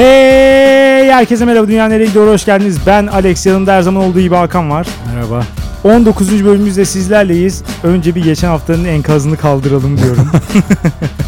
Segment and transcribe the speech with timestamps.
[0.00, 2.78] Hey herkese merhaba Dünya Nereye Gidiyor hoş geldiniz.
[2.86, 4.86] Ben Alex yanımda her zaman olduğu gibi Hakan var.
[5.14, 5.46] Merhaba.
[5.84, 6.44] 19.
[6.44, 7.64] bölümümüzde sizlerleyiz.
[7.82, 10.30] Önce bir geçen haftanın enkazını kaldıralım diyorum.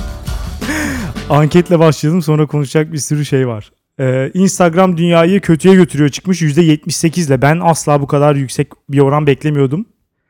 [1.30, 3.72] Anketle başlayalım sonra konuşacak bir sürü şey var.
[4.00, 7.43] Ee, Instagram dünyayı kötüye götürüyor çıkmış %78 ile.
[7.43, 9.86] Ben asla bu kadar yüksek bir oran beklemiyordum.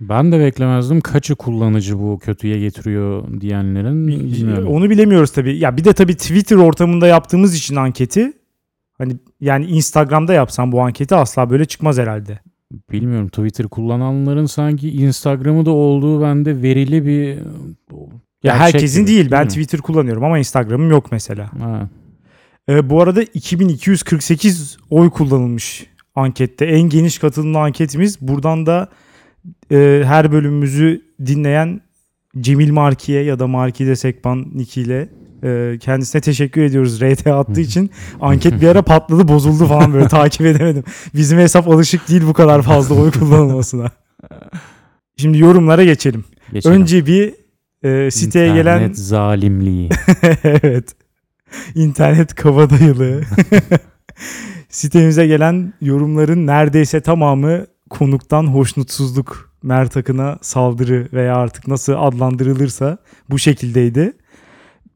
[0.08, 1.00] Ben de beklemezdim.
[1.00, 4.68] Kaçı kullanıcı bu kötüye getiriyor diyenlerin bilmiyorum.
[4.68, 5.58] Onu bilemiyoruz tabii.
[5.58, 8.32] Ya bir de tabii Twitter ortamında yaptığımız için anketi
[8.98, 12.38] hani yani Instagram'da yapsam bu anketi asla böyle çıkmaz herhalde.
[12.92, 13.28] Bilmiyorum.
[13.28, 17.36] Twitter kullananların sanki Instagram'ı da olduğu bende verili bir Ya
[18.42, 19.30] gerçek herkesin gibi, değil.
[19.30, 19.48] Ben mi?
[19.48, 21.50] Twitter kullanıyorum ama Instagram'ım yok mesela.
[21.60, 21.88] Ha.
[22.68, 26.64] Ee, bu arada 2248 oy kullanılmış ankette.
[26.64, 28.20] En geniş katılımlı anketimiz.
[28.20, 28.88] Buradan da
[29.70, 31.80] e, her bölümümüzü dinleyen
[32.40, 35.08] Cemil Marki'ye ya da Marki de Sekban nikiyle
[35.44, 37.90] e, kendisine teşekkür ediyoruz RT attığı için.
[38.20, 40.84] Anket bir ara patladı bozuldu falan böyle takip edemedim.
[41.14, 43.90] Bizim hesap alışık değil bu kadar fazla oy kullanılmasına.
[45.16, 46.24] Şimdi yorumlara geçelim.
[46.52, 46.80] Geçelim.
[46.80, 47.34] Önce bir
[47.82, 49.88] e, siteye İnternet gelen zalimliği.
[50.44, 50.96] evet.
[51.74, 53.22] İnternet kabadayılığı.
[54.68, 62.98] Sitemize gelen yorumların neredeyse tamamı konuktan hoşnutsuzluk, Mert Akın'a saldırı veya artık nasıl adlandırılırsa
[63.30, 64.12] bu şekildeydi.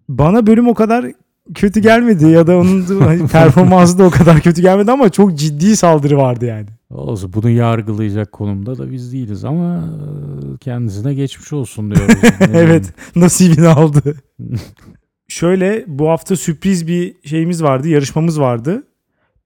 [0.08, 1.06] Bana bölüm o kadar
[1.55, 5.77] kötü gelmedi ya da onun hani performansı da o kadar kötü gelmedi ama çok ciddi
[5.77, 6.67] saldırı vardı yani.
[6.91, 12.14] Olsun bunu yargılayacak konumda da biz değiliz ama e, kendisine geçmiş olsun diyoruz.
[12.52, 14.14] Evet nasibini aldı.
[15.28, 18.83] Şöyle bu hafta sürpriz bir şeyimiz vardı, yarışmamız vardı.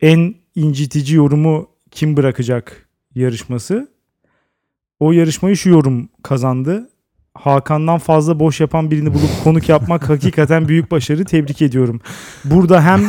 [0.00, 3.88] En incitici yorumu kim bırakacak yarışması.
[5.00, 6.88] O yarışmayı şu yorum kazandı.
[7.34, 11.24] Hakan'dan fazla boş yapan birini bulup konuk yapmak hakikaten büyük başarı.
[11.24, 12.00] Tebrik ediyorum.
[12.44, 13.00] Burada hem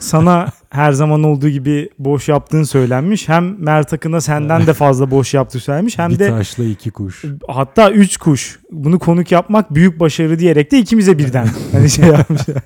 [0.00, 3.28] sana her zaman olduğu gibi boş yaptığın söylenmiş.
[3.28, 5.98] Hem Mert Akın'a senden de fazla boş yaptığı söylenmiş.
[5.98, 7.24] Hem bir de taşla iki kuş.
[7.48, 12.62] hatta üç kuş bunu konuk yapmak büyük başarı diyerek de ikimize birden hani şey yapmışlar.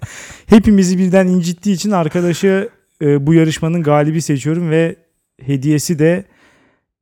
[0.46, 2.68] Hepimizi birden incittiği için arkadaşı
[3.02, 4.96] e, bu yarışmanın galibi seçiyorum ve
[5.42, 6.24] hediyesi de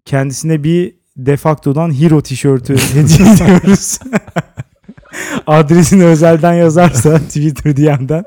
[0.09, 3.99] kendisine bir defaktodan hero tişörtü hediye ediyoruz.
[5.47, 8.25] Adresini özelden yazarsa Twitter DM'den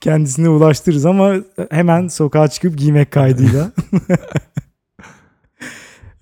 [0.00, 1.34] kendisine ulaştırırız ama
[1.70, 3.72] hemen sokağa çıkıp giymek kaydıyla.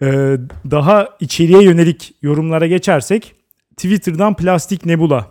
[0.03, 0.37] Ee,
[0.71, 3.35] daha içeriye yönelik yorumlara geçersek
[3.77, 5.27] Twitter'dan Plastik Nebula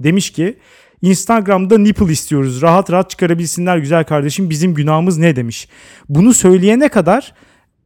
[0.00, 0.58] demiş ki
[1.02, 2.62] Instagram'da nipple istiyoruz.
[2.62, 4.50] Rahat rahat çıkarabilsinler güzel kardeşim.
[4.50, 5.68] Bizim günahımız ne demiş.
[6.08, 7.34] Bunu söyleyene kadar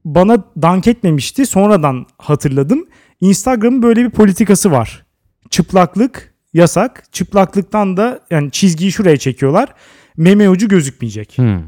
[0.05, 1.47] bana dank etmemişti.
[1.47, 2.87] Sonradan hatırladım.
[3.21, 5.07] Instagram'ın böyle bir politikası var.
[5.51, 7.13] Çıplaklık yasak.
[7.13, 9.75] Çıplaklıktan da yani çizgiyi şuraya çekiyorlar.
[10.17, 11.39] Meme ucu gözükmeyecek.
[11.39, 11.63] Hmm.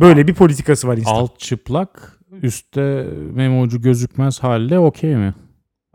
[0.00, 1.22] Böyle bir politikası var Instagram.
[1.22, 5.34] Alt çıplak, üstte meme ucu gözükmez halde okey mi?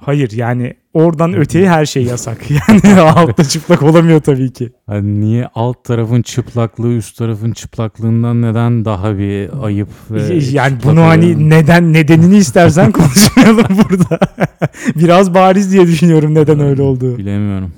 [0.05, 2.37] Hayır yani oradan öteye her şey yasak.
[2.69, 4.69] Yani altta çıplak olamıyor tabii ki.
[4.87, 10.91] Hani niye alt tarafın çıplaklığı üst tarafın çıplaklığından neden daha bir ayıp ve yani bunu
[10.91, 11.05] oluyor?
[11.07, 14.19] hani neden nedenini istersen konuşmayalım burada.
[14.95, 17.17] Biraz bariz diye düşünüyorum neden öyle olduğu.
[17.17, 17.71] bilemiyorum.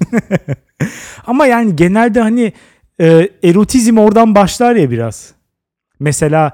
[1.28, 2.54] Ama yani genelde hani
[3.02, 5.32] e, erotizm oradan başlar ya biraz.
[6.00, 6.52] Mesela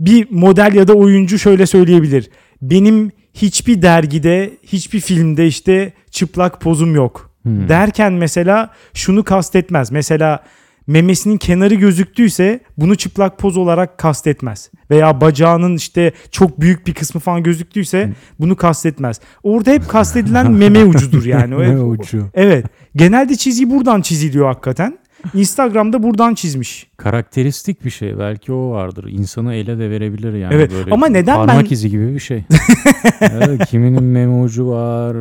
[0.00, 2.30] bir model ya da oyuncu şöyle söyleyebilir.
[2.62, 7.30] Benim hiçbir dergide, hiçbir filmde işte çıplak pozum yok.
[7.42, 7.68] Hmm.
[7.68, 9.90] Derken mesela şunu kastetmez.
[9.90, 10.44] Mesela
[10.86, 14.70] memesinin kenarı gözüktüyse bunu çıplak poz olarak kastetmez.
[14.90, 19.20] Veya bacağının işte çok büyük bir kısmı falan gözüktüyse bunu kastetmez.
[19.42, 21.54] Orada hep kastedilen meme ucudur yani.
[21.56, 22.30] Meme ucu.
[22.34, 22.66] Evet.
[22.96, 24.98] Genelde çizgi buradan çiziliyor hakikaten.
[25.34, 26.86] Instagram'da buradan çizmiş.
[26.96, 28.18] Karakteristik bir şey.
[28.18, 29.04] Belki o vardır.
[29.08, 30.54] İnsanı ele de verebilir yani.
[30.54, 32.44] Evet, Böyle ama neden parmak ben- izi gibi bir şey.
[33.20, 35.16] evet, kiminin meme ucu var.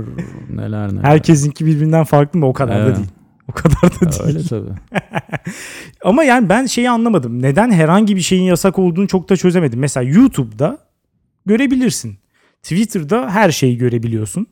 [0.56, 1.04] Neler neler.
[1.04, 2.46] Herkesinki birbirinden farklı mı?
[2.48, 2.98] O kadar da Evet.
[2.98, 3.08] değil.
[3.50, 4.22] O kadar da değil.
[4.26, 4.70] Öyle tabii.
[6.04, 7.42] Ama yani ben şeyi anlamadım.
[7.42, 9.80] Neden herhangi bir şeyin yasak olduğunu çok da çözemedim.
[9.80, 10.78] Mesela YouTube'da
[11.46, 12.18] görebilirsin.
[12.64, 14.48] Twitter'da her şeyi görebiliyorsun.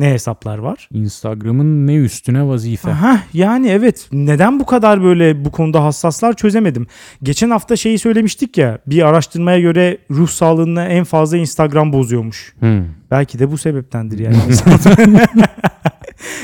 [0.00, 0.88] Ne hesaplar var?
[0.92, 2.90] Instagram'ın ne üstüne vazife.
[2.90, 4.08] Aha, yani evet.
[4.12, 6.86] Neden bu kadar böyle bu konuda hassaslar çözemedim.
[7.22, 8.78] Geçen hafta şeyi söylemiştik ya.
[8.86, 12.54] Bir araştırmaya göre ruh sağlığını en fazla Instagram bozuyormuş.
[12.58, 12.84] Hmm.
[13.10, 14.36] Belki de bu sebeptendir yani.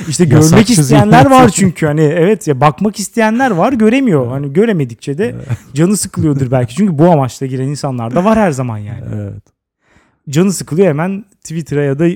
[0.09, 4.27] işte görmek isteyenler var çünkü hani evet ya bakmak isteyenler var göremiyor.
[4.27, 5.35] Hani göremedikçe de
[5.75, 6.75] canı sıkılıyordur belki.
[6.75, 9.05] Çünkü bu amaçla giren insanlar da var her zaman yani.
[9.15, 9.43] Evet.
[10.31, 12.07] Canı sıkılıyor hemen Twitter'a ya da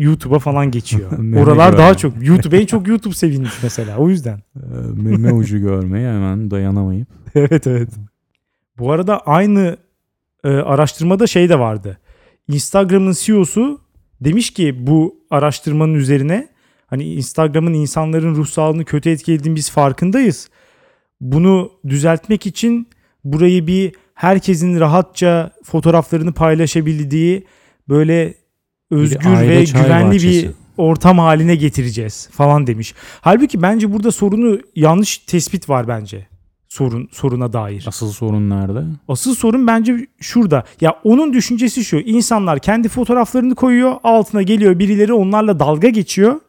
[0.00, 1.10] YouTube'a falan geçiyor.
[1.36, 1.78] Oralar görme.
[1.78, 2.26] daha çok.
[2.26, 4.40] YouTube en çok YouTube sevinmiş mesela o yüzden.
[4.56, 7.08] Ee, Meme ucu görmeye hemen dayanamayıp.
[7.34, 7.88] evet evet.
[8.78, 9.76] Bu arada aynı
[10.44, 11.98] e, araştırmada şey de vardı.
[12.48, 13.80] Instagram'ın CEO'su
[14.20, 16.48] demiş ki bu araştırmanın üzerine
[16.86, 20.50] hani Instagram'ın insanların ruh sağlığını kötü etkilediğini biz farkındayız.
[21.20, 22.88] Bunu düzeltmek için
[23.24, 27.46] burayı bir herkesin rahatça fotoğraflarını paylaşabildiği
[27.88, 28.34] böyle
[28.90, 30.46] özgür ve güvenli bahçesi.
[30.46, 32.94] bir ortam haline getireceğiz falan demiş.
[33.20, 36.26] Halbuki bence burada sorunu yanlış tespit var bence.
[36.68, 37.84] Sorun soruna dair.
[37.88, 38.82] Asıl sorun nerede?
[39.08, 40.64] Asıl sorun bence şurada.
[40.80, 41.96] Ya onun düşüncesi şu.
[41.98, 43.94] İnsanlar kendi fotoğraflarını koyuyor.
[44.04, 46.40] Altına geliyor birileri onlarla dalga geçiyor.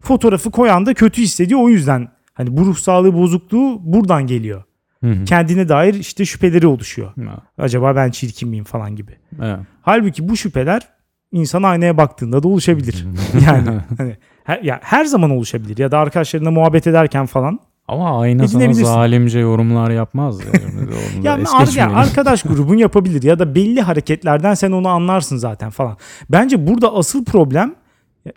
[0.00, 1.60] Fotoğrafı koyan da kötü hissediyor.
[1.60, 4.62] O yüzden hani bu ruh sağlığı bozukluğu buradan geliyor.
[5.04, 5.24] Hı hı.
[5.24, 7.12] Kendine dair işte şüpheleri oluşuyor.
[7.26, 9.12] Ha, Acaba ben çirkin miyim falan gibi.
[9.42, 9.58] evet.
[9.82, 10.88] Halbuki bu şüpheler
[11.32, 13.06] insan aynaya baktığında da oluşabilir.
[13.46, 17.60] yani hani her, ya her zaman oluşabilir ya da arkadaşlarına muhabbet ederken falan.
[17.88, 20.40] Ama ayna sana zalimce yorumlar yapmaz.
[20.40, 21.26] Yani.
[21.26, 25.70] Ya, es ar- ya arkadaş grubun yapabilir ya da belli hareketlerden sen onu anlarsın zaten
[25.70, 25.96] falan.
[26.30, 27.74] Bence burada asıl problem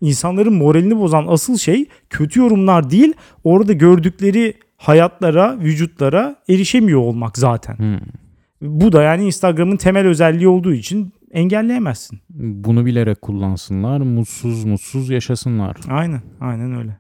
[0.02, 3.14] insanların moralini bozan asıl şey kötü yorumlar değil.
[3.44, 7.78] Orada gördükleri hayatlara, vücutlara erişemiyor olmak zaten.
[7.78, 8.00] Hı.
[8.62, 12.20] Bu da yani Instagram'ın temel özelliği olduğu için engelleyemezsin.
[12.30, 14.00] Bunu bilerek kullansınlar.
[14.00, 15.78] Mutsuz mutsuz yaşasınlar.
[15.90, 16.98] Aynen, aynen öyle.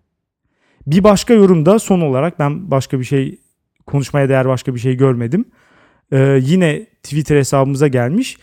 [0.87, 3.39] Bir başka yorumda son olarak ben başka bir şey
[3.85, 5.45] konuşmaya değer başka bir şey görmedim.
[6.11, 8.37] Ee, yine Twitter hesabımıza gelmiş.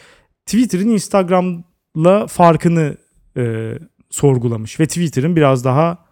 [0.47, 2.97] Twitter'ın Instagram'la farkını
[3.37, 3.75] e,
[4.11, 6.08] sorgulamış ve Twitter'ın biraz daha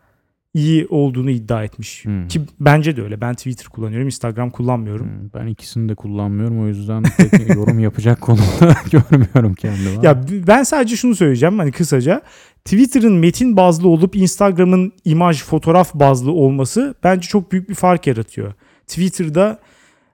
[0.56, 2.04] iyi olduğunu iddia etmiş.
[2.04, 2.28] Hmm.
[2.28, 3.20] Ki bence de öyle.
[3.20, 5.06] Ben Twitter kullanıyorum, Instagram kullanmıyorum.
[5.06, 6.62] Hı, Ben ikisini de kullanmıyorum.
[6.62, 10.06] O yüzden pek yorum yapacak konumda görmüyorum kendimi.
[10.06, 12.22] Ya ben sadece şunu söyleyeceğim hani kısaca.
[12.64, 18.52] Twitter'ın metin bazlı olup Instagram'ın imaj fotoğraf bazlı olması bence çok büyük bir fark yaratıyor.
[18.86, 19.58] Twitter'da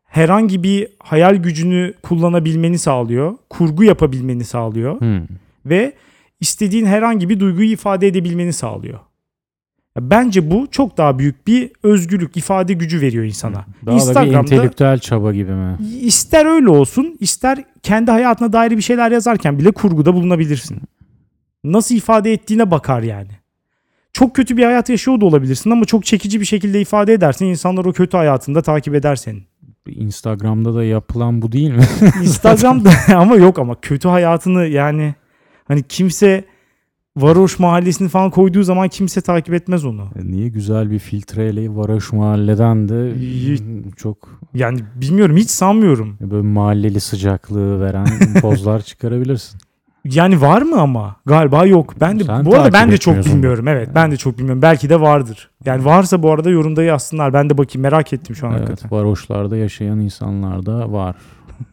[0.05, 3.35] herhangi bir hayal gücünü kullanabilmeni sağlıyor.
[3.50, 5.23] Kurgu yapabilmeni sağlıyor Hı.
[5.67, 5.93] ve
[6.41, 8.99] istediğin herhangi bir duyguyu ifade edebilmeni sağlıyor.
[10.00, 13.65] Bence bu çok daha büyük bir özgürlük, ifade gücü veriyor insana.
[13.87, 15.77] Daha da bir entelektüel çaba gibi mi?
[16.00, 20.79] İster öyle olsun, ister kendi hayatına dair bir şeyler yazarken bile kurguda bulunabilirsin.
[21.65, 23.31] Nasıl ifade ettiğine bakar yani.
[24.12, 27.85] Çok kötü bir hayat yaşıyor da olabilirsin ama çok çekici bir şekilde ifade edersen insanlar
[27.85, 29.44] o kötü hayatında takip eder senin.
[29.87, 31.85] Instagram'da da yapılan bu değil mi?
[32.23, 35.15] Instagram'da ama yok ama kötü hayatını yani
[35.69, 36.44] hani kimse
[37.17, 40.09] varoş mahallesini falan koyduğu zaman kimse takip etmez onu.
[40.25, 43.12] Niye güzel bir filtreyle Varoş Mahalle'den de
[43.97, 46.17] çok Yani bilmiyorum hiç sanmıyorum.
[46.20, 48.06] böyle mahalleli sıcaklığı veren
[48.41, 49.61] pozlar çıkarabilirsin.
[50.05, 51.17] Yani var mı ama?
[51.26, 51.94] Galiba yok.
[52.00, 53.69] Ben de Sen bu arada ben de çok bilmiyorum.
[53.69, 54.62] Evet, ben de çok bilmiyorum.
[54.62, 55.50] Belki de vardır.
[55.65, 57.32] Yani varsa bu arada yorumda yazsınlar.
[57.32, 58.76] Ben de bakayım merak ettim şu an hakikaten.
[58.82, 61.17] evet, varoşlarda yaşayan insanlar da var.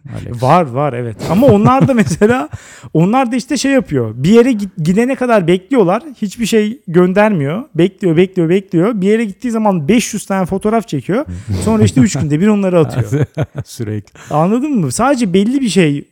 [0.22, 0.44] Alex.
[0.44, 1.18] Var var evet.
[1.32, 2.50] Ama onlar da mesela
[2.94, 4.14] onlar da işte şey yapıyor.
[4.16, 6.04] Bir yere gidene kadar bekliyorlar.
[6.22, 7.64] Hiçbir şey göndermiyor.
[7.76, 9.02] Bekliyor, bekliyor, bekliyor.
[9.02, 11.26] Bir yere gittiği zaman 500 tane fotoğraf çekiyor.
[11.64, 13.26] Sonra işte 3 günde bir onları atıyor.
[13.66, 14.34] Sürekli.
[14.34, 14.92] Anladın mı?
[14.92, 16.06] Sadece belli bir şey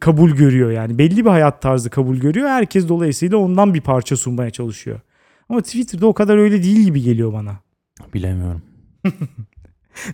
[0.00, 0.98] kabul görüyor yani.
[0.98, 2.48] Belli bir hayat tarzı kabul görüyor.
[2.48, 5.00] Herkes dolayısıyla ondan bir parça sunmaya çalışıyor.
[5.48, 7.56] Ama Twitter'da o kadar öyle değil gibi geliyor bana.
[8.14, 8.62] Bilemiyorum.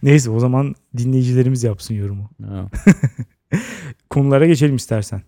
[0.02, 2.30] Neyse o zaman dinleyicilerimiz yapsın yorumu.
[4.10, 5.22] Konulara geçelim istersen.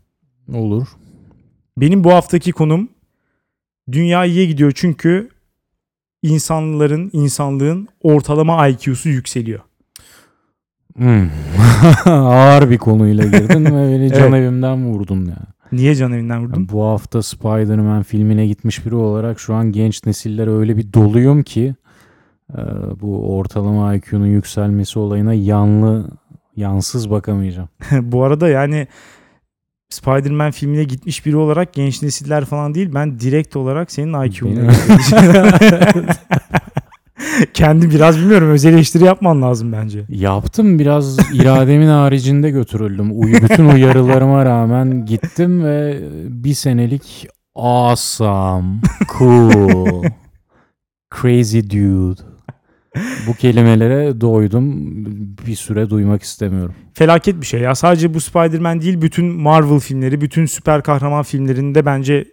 [0.55, 0.87] olur.
[1.79, 2.89] Benim bu haftaki konum
[3.93, 5.29] dünya iyiye gidiyor çünkü
[6.23, 9.61] insanların, insanlığın ortalama IQ'su yükseliyor.
[10.97, 11.31] Hmm.
[12.05, 14.35] Ağır bir konuyla girdin ve beni can Evet.
[14.35, 15.39] evimden vurdun ya.
[15.73, 16.55] Niye can evinden vurdun?
[16.55, 21.43] Yani bu hafta Spider-Man filmine gitmiş biri olarak şu an genç nesiller öyle bir doluyum
[21.43, 21.75] ki
[23.01, 26.11] bu ortalama IQ'nun yükselmesi olayına yanlı
[26.57, 27.69] yansız bakamayacağım.
[28.03, 28.87] bu arada yani
[29.91, 32.91] Spider-Man filmine gitmiş biri olarak genç nesiller falan değil.
[32.95, 34.71] Ben direkt olarak senin IQ'unu
[37.55, 40.05] Kendi biraz bilmiyorum özel eleştiri yapman lazım bence.
[40.09, 43.21] Yaptım biraz irademin haricinde götürüldüm.
[43.21, 48.81] Uyu, bütün uyarılarıma rağmen gittim ve bir senelik awesome,
[49.19, 50.05] cool,
[51.21, 52.36] crazy dude.
[53.27, 54.75] Bu kelimelere doydum.
[55.47, 56.75] Bir süre duymak istemiyorum.
[56.95, 57.75] Felaket bir şey ya.
[57.75, 62.25] Sadece bu Spider-Man değil bütün Marvel filmleri, bütün süper kahraman filmlerinde bence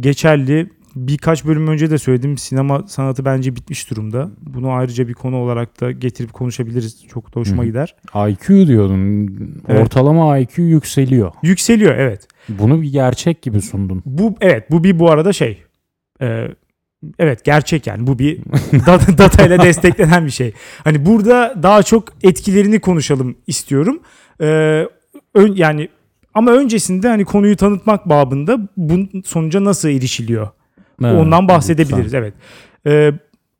[0.00, 0.70] geçerli.
[0.96, 2.38] Birkaç bölüm önce de söyledim.
[2.38, 4.30] Sinema sanatı bence bitmiş durumda.
[4.40, 7.06] Bunu ayrıca bir konu olarak da getirip konuşabiliriz.
[7.08, 7.96] Çok da hoşuma Hı gider.
[8.28, 9.26] IQ diyordun.
[9.68, 9.82] Evet.
[9.82, 11.32] Ortalama IQ yükseliyor.
[11.42, 12.28] Yükseliyor evet.
[12.48, 14.02] Bunu bir gerçek gibi sundun.
[14.06, 15.62] Bu evet bu bir bu arada şey.
[16.20, 16.48] Ee,
[17.18, 18.38] evet gerçek yani bu bir
[19.18, 20.52] data, ile desteklenen bir şey.
[20.84, 24.00] Hani burada daha çok etkilerini konuşalım istiyorum.
[24.40, 24.88] Ee,
[25.34, 25.88] ön, yani
[26.34, 30.48] ama öncesinde hani konuyu tanıtmak babında bunun sonuca nasıl erişiliyor?
[31.04, 32.18] Evet, Ondan bahsedebiliriz lütfen.
[32.18, 32.34] evet.
[32.86, 33.12] Ee,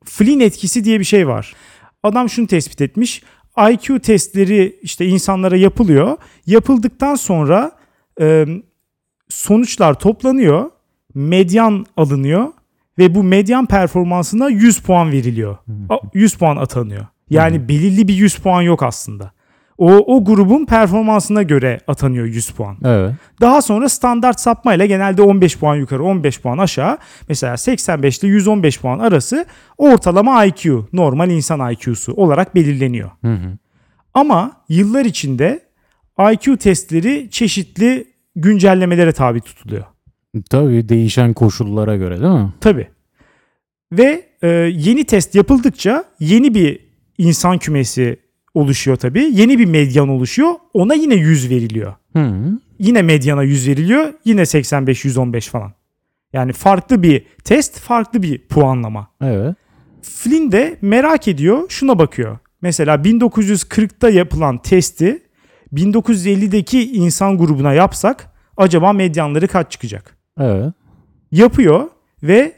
[0.05, 1.55] Flynn etkisi diye bir şey var.
[2.03, 3.23] Adam şunu tespit etmiş.
[3.71, 6.17] IQ testleri işte insanlara yapılıyor.
[6.47, 7.73] Yapıldıktan sonra
[8.21, 8.47] e,
[9.29, 10.71] sonuçlar toplanıyor.
[11.15, 12.49] Medyan alınıyor
[12.99, 15.57] ve bu medyan performansına 100 puan veriliyor.
[15.89, 17.07] A- 100 puan atanıyor.
[17.31, 19.33] Yani belirli bir 100 puan yok aslında.
[19.79, 22.77] O, o grubun performansına göre atanıyor 100 puan.
[22.85, 23.13] Evet.
[23.41, 26.99] Daha sonra standart sapmayla genelde 15 puan yukarı 15 puan aşağı
[27.29, 29.47] mesela 85 ile 115 puan arası
[29.79, 33.11] ortalama IQ normal insan IQ'su olarak belirleniyor.
[33.25, 33.59] Hı hı.
[34.15, 35.61] Ama yıllar içinde
[36.33, 39.85] IQ testleri çeşitli güncellemelere tabi tutuluyor.
[40.51, 42.53] Tabii değişen koşullara göre değil mi?
[42.61, 42.89] Tabii.
[43.93, 46.81] Ve e, yeni test yapıldıkça yeni bir
[47.19, 48.17] insan kümesi
[48.55, 49.29] oluşuyor tabii.
[49.33, 50.53] Yeni bir medyan oluşuyor.
[50.75, 51.95] Ona yine 100 veriliyor.
[52.17, 52.59] Hı.
[52.79, 54.13] Yine medyana 100 veriliyor.
[54.25, 55.73] Yine 85 115 falan.
[56.33, 59.09] Yani farklı bir test, farklı bir puanlama.
[59.23, 59.57] Evet.
[60.03, 62.39] Flynn de merak ediyor, şuna bakıyor.
[62.63, 65.23] Mesela 1940'ta yapılan testi
[65.73, 70.14] 1950'deki insan grubuna yapsak acaba medyanları kaç çıkacak?
[70.41, 70.73] Evet.
[71.33, 71.89] Yapıyor
[72.23, 72.53] ve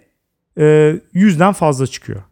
[0.59, 2.23] e, yüzden fazla çıkıyor.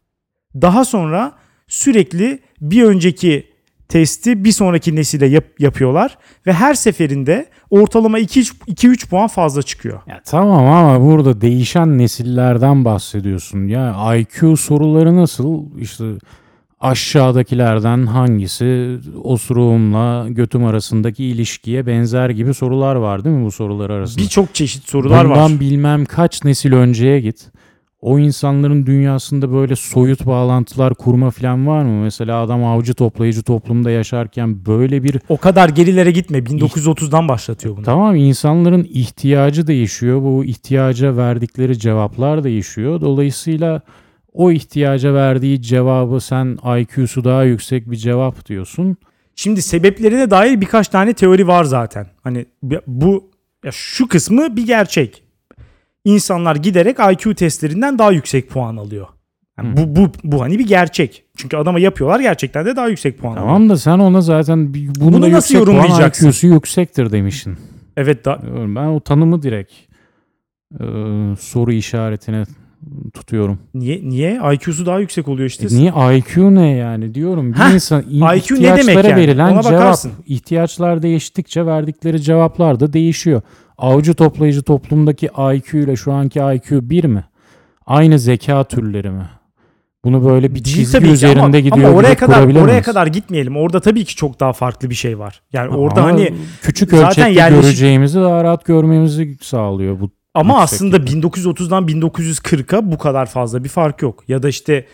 [0.54, 1.32] Daha sonra
[1.68, 3.46] sürekli bir önceki
[3.88, 10.00] testi bir sonraki nesile yap- yapıyorlar ve her seferinde ortalama 2-3 puan fazla çıkıyor.
[10.06, 13.66] Ya tamam ama burada değişen nesillerden bahsediyorsun.
[13.66, 15.78] Ya IQ soruları nasıl?
[15.78, 16.04] İşte
[16.80, 24.24] aşağıdakilerden hangisi osuruğumla götüm arasındaki ilişkiye benzer gibi sorular var değil mi bu sorular arasında?
[24.24, 25.60] Birçok çeşit sorular Bundan var.
[25.60, 27.50] bilmem kaç nesil önceye git.
[28.00, 32.02] O insanların dünyasında böyle soyut bağlantılar kurma falan var mı?
[32.02, 36.38] Mesela adam avcı toplayıcı toplumda yaşarken böyle bir O kadar gerilere gitme.
[36.38, 37.84] 1930'dan başlatıyor bunu.
[37.84, 40.22] Tamam insanların ihtiyacı değişiyor.
[40.22, 43.00] Bu ihtiyaca verdikleri cevaplar değişiyor.
[43.00, 43.82] Dolayısıyla
[44.34, 48.96] o ihtiyaca verdiği cevabı sen IQ'su daha yüksek bir cevap diyorsun.
[49.36, 52.06] Şimdi sebeplerine dair birkaç tane teori var zaten.
[52.22, 52.46] Hani
[52.86, 53.30] bu
[53.64, 55.22] ya şu kısmı bir gerçek.
[56.04, 59.06] İnsanlar giderek IQ testlerinden daha yüksek puan alıyor.
[59.58, 61.24] Yani bu, bu, bu hani bir gerçek.
[61.36, 63.46] Çünkü adama yapıyorlar gerçekten de daha yüksek puan alıyor.
[63.46, 66.26] Tamam da sen ona zaten bunu, Bunu nasıl yüksek puan yorumlayacaksın?
[66.26, 67.58] IQ'su yüksektir demişsin.
[67.96, 69.72] Evet da, Ben o tanımı direkt
[70.80, 70.84] e,
[71.38, 72.44] soru işaretine
[73.14, 73.58] tutuyorum.
[73.74, 75.66] niye niye IQ'su daha yüksek oluyor işte.
[75.66, 77.52] E niye IQ ne yani diyorum.
[77.52, 79.20] Bir Heh, insan IQ ne demek ihtiyaçlara yani?
[79.20, 79.74] verilen Ona cevap.
[79.80, 80.12] bakarsın.
[80.26, 83.42] ihtiyaçlar değiştikçe verdikleri cevaplar da değişiyor.
[83.78, 87.24] Avcı toplayıcı toplumdaki IQ ile şu anki IQ bir mi?
[87.86, 89.28] Aynı zeka türleri mi?
[90.04, 92.84] Bunu böyle bir çizgi tabii üzerinde ama, gidiyor ama oraya kadar oraya miyiz?
[92.84, 93.56] kadar gitmeyelim.
[93.56, 95.42] Orada tabii ki çok daha farklı bir şey var.
[95.52, 100.10] Yani orada Ama hani küçük zaten ölçekte göreceğimizi daha rahat görmemizi sağlıyor bu.
[100.34, 101.08] Ama Yüksek aslında yani.
[101.08, 104.24] 1930'dan 1940'a bu kadar fazla bir fark yok.
[104.28, 104.86] Ya da işte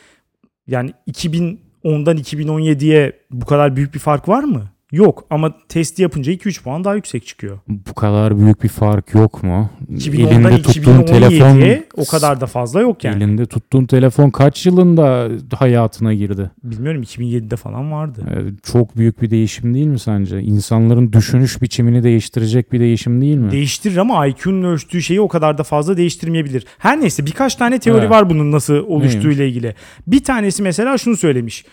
[0.66, 4.70] yani 2010'dan 2017'ye bu kadar büyük bir fark var mı?
[4.92, 7.58] Yok ama testi yapınca 2-3 puan daha yüksek çıkıyor.
[7.68, 9.70] Bu kadar büyük bir fark yok mu?
[9.92, 13.16] 2010'dan Elinde tuttuğun telefon 2017'ye o kadar da fazla yok yani.
[13.24, 16.50] Elinde tuttuğun telefon kaç yılında hayatına girdi?
[16.64, 18.24] Bilmiyorum 2007'de falan vardı.
[18.30, 18.40] Ee,
[18.72, 20.40] Çok büyük bir değişim değil mi sence?
[20.40, 23.50] İnsanların düşünüş biçimini değiştirecek bir değişim değil mi?
[23.50, 26.64] Değiştirir ama IQ'nun ölçtüğü şeyi o kadar da fazla değiştirmeyebilir.
[26.78, 28.10] Her neyse birkaç tane teori Evet.
[28.10, 29.36] var bunun nasıl oluştuğu Neymiş?
[29.36, 29.74] ile ilgili.
[30.06, 31.64] Bir tanesi mesela şunu söylemiş.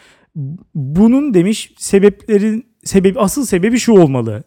[0.75, 4.43] Bunun demiş sebeplerin sebebi asıl sebebi şu olmalı.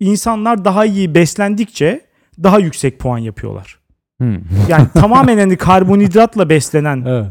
[0.00, 2.00] İnsanlar daha iyi beslendikçe
[2.42, 3.78] daha yüksek puan yapıyorlar.
[4.20, 4.40] Hı.
[4.68, 7.26] Yani tamamen hani karbonhidratla beslenen evet.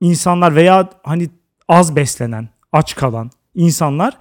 [0.00, 1.28] insanlar veya hani
[1.68, 4.16] az beslenen, aç kalan insanlar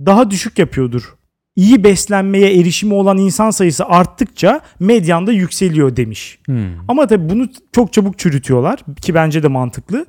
[0.00, 1.14] daha düşük yapıyordur.
[1.56, 6.38] İyi beslenmeye erişimi olan insan sayısı arttıkça medyanda yükseliyor demiş.
[6.46, 6.68] Hı.
[6.88, 10.06] Ama tabii bunu çok çabuk çürütüyorlar ki bence de mantıklı.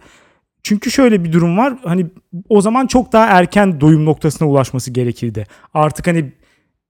[0.66, 1.78] Çünkü şöyle bir durum var.
[1.84, 2.06] Hani
[2.50, 5.46] o zaman çok daha erken doyum noktasına ulaşması gerekirdi.
[5.74, 6.32] Artık hani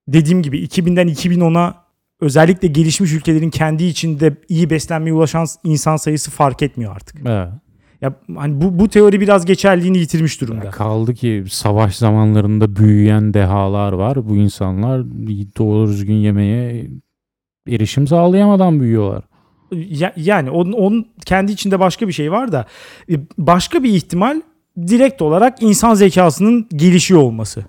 [0.08, 1.76] dediğim gibi 2000'den 2010'a
[2.22, 7.18] özellikle gelişmiş ülkelerin kendi içinde iyi beslenmeye ulaşan insan sayısı fark etmiyor artık.
[7.26, 7.50] Evet.
[8.02, 10.70] Ya hani bu bu teori biraz geçerliğini yitirmiş durumda.
[10.70, 14.30] Kaldı ki savaş zamanlarında büyüyen dehalar var.
[14.30, 15.06] Bu insanlar
[15.58, 16.88] doğru düzgün yemeğe
[17.70, 19.24] erişim sağlayamadan büyüyorlar.
[19.72, 22.66] Ya- yani onun, onun kendi içinde başka bir şey var da
[23.12, 24.42] e, başka bir ihtimal
[24.88, 27.66] direkt olarak insan zekasının gelişiyor olması.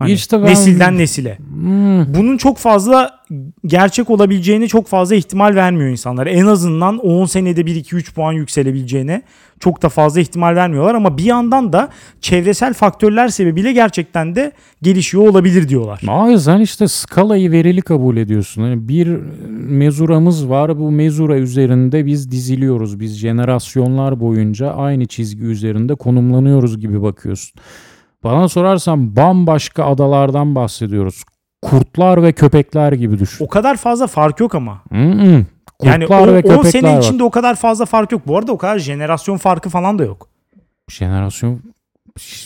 [0.00, 1.38] Hani İşte ben- nesilden nesile.
[1.38, 3.10] Hmm, Bunun çok fazla
[3.66, 6.26] gerçek olabileceğine çok fazla ihtimal vermiyor insanlar.
[6.26, 9.22] En azından 10 senede 1-2-3 puan yükselebileceğine
[9.60, 10.94] çok da fazla ihtimal vermiyorlar.
[10.94, 11.88] Ama bir yandan da
[12.20, 14.52] çevresel faktörler sebebiyle gerçekten de
[14.82, 16.00] gelişiyor olabilir diyorlar.
[16.08, 18.62] Abi sen işte skalayı verili kabul ediyorsun.
[18.62, 19.08] Hani bir
[19.68, 20.78] mezuramız var.
[20.78, 23.00] Bu mezura üzerinde biz diziliyoruz.
[23.00, 27.60] Biz jenerasyonlar boyunca aynı çizgi üzerinde konumlanıyoruz gibi bakıyorsun.
[28.24, 31.22] Bana sorarsan bambaşka adalardan bahsediyoruz.
[31.62, 33.44] Kurtlar ve köpekler gibi düşün.
[33.44, 34.82] O kadar fazla fark yok ama.
[34.90, 35.46] Mm-mm.
[35.82, 37.02] Yani Kurtlar ve 10 köpekler sene var.
[37.02, 38.22] içinde o kadar fazla fark yok.
[38.26, 40.28] Bu arada o kadar jenerasyon farkı falan da yok.
[40.90, 41.60] Jenerasyon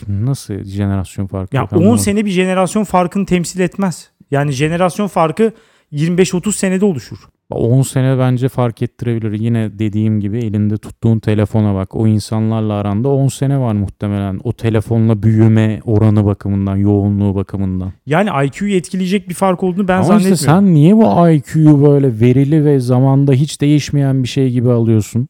[0.08, 1.56] nasıl jenerasyon farkı?
[1.56, 1.98] Ya yok 10 anlamadım.
[1.98, 4.10] sene bir jenerasyon farkını temsil etmez.
[4.30, 5.52] Yani jenerasyon farkı
[5.94, 7.16] 25-30 senede oluşur.
[7.50, 9.40] 10 sene bence fark ettirebilir.
[9.40, 11.94] Yine dediğim gibi elinde tuttuğun telefona bak.
[11.96, 14.40] O insanlarla aranda 10 sene var muhtemelen.
[14.44, 17.92] O telefonla büyüme oranı bakımından, yoğunluğu bakımından.
[18.06, 20.34] Yani IQ'yu etkileyecek bir fark olduğunu ben Ama zannetmiyorum.
[20.34, 25.28] işte sen niye bu IQ'yu böyle verili ve zamanda hiç değişmeyen bir şey gibi alıyorsun?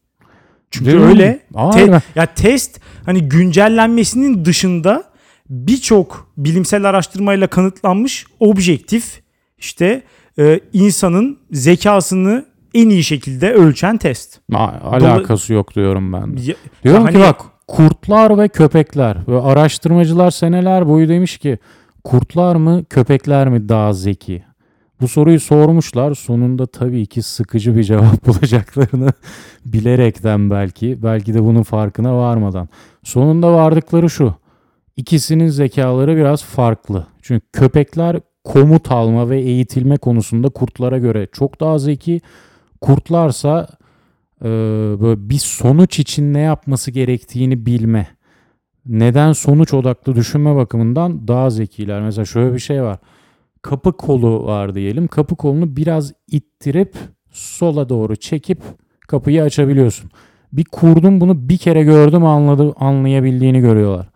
[0.71, 1.40] Çünkü Değil öyle.
[1.54, 5.04] Abi Te- ya test hani güncellenmesinin dışında
[5.50, 9.21] birçok bilimsel araştırmayla kanıtlanmış objektif
[9.59, 10.02] işte
[10.38, 14.41] e, insanın zekasını en iyi şekilde ölçen test.
[14.55, 16.37] A- alakası yok diyorum ben.
[16.37, 16.41] de.
[16.43, 21.59] Ya- Diyorum Ya ki hani- bak kurtlar ve köpekler ve araştırmacılar seneler boyu demiş ki
[22.05, 24.43] kurtlar mı köpekler mi daha zeki?
[25.00, 26.14] Bu soruyu sormuşlar.
[26.14, 29.09] Sonunda tabii ki sıkıcı bir cevap bulacaklarını
[29.67, 32.69] bilerekten belki, belki de bunun farkına varmadan.
[33.03, 34.35] Sonunda vardıkları şu.
[34.97, 37.07] İkisinin zekaları biraz farklı.
[37.23, 42.20] Çünkü köpekler komut alma ve eğitilme konusunda kurtlara göre çok daha zeki.
[42.80, 43.68] Kurtlarsa
[44.40, 44.48] e,
[45.00, 48.06] böyle bir sonuç için ne yapması gerektiğini bilme.
[48.86, 52.02] Neden sonuç odaklı düşünme bakımından daha zekiler.
[52.02, 52.98] Mesela şöyle bir şey var.
[53.62, 55.08] Kapı kolu var diyelim.
[55.08, 56.94] Kapı kolunu biraz ittirip
[57.30, 58.58] sola doğru çekip
[59.08, 60.10] kapıyı açabiliyorsun.
[60.52, 64.08] Bir kurdun bunu bir kere gördüm anladı, anlayabildiğini görüyorlar.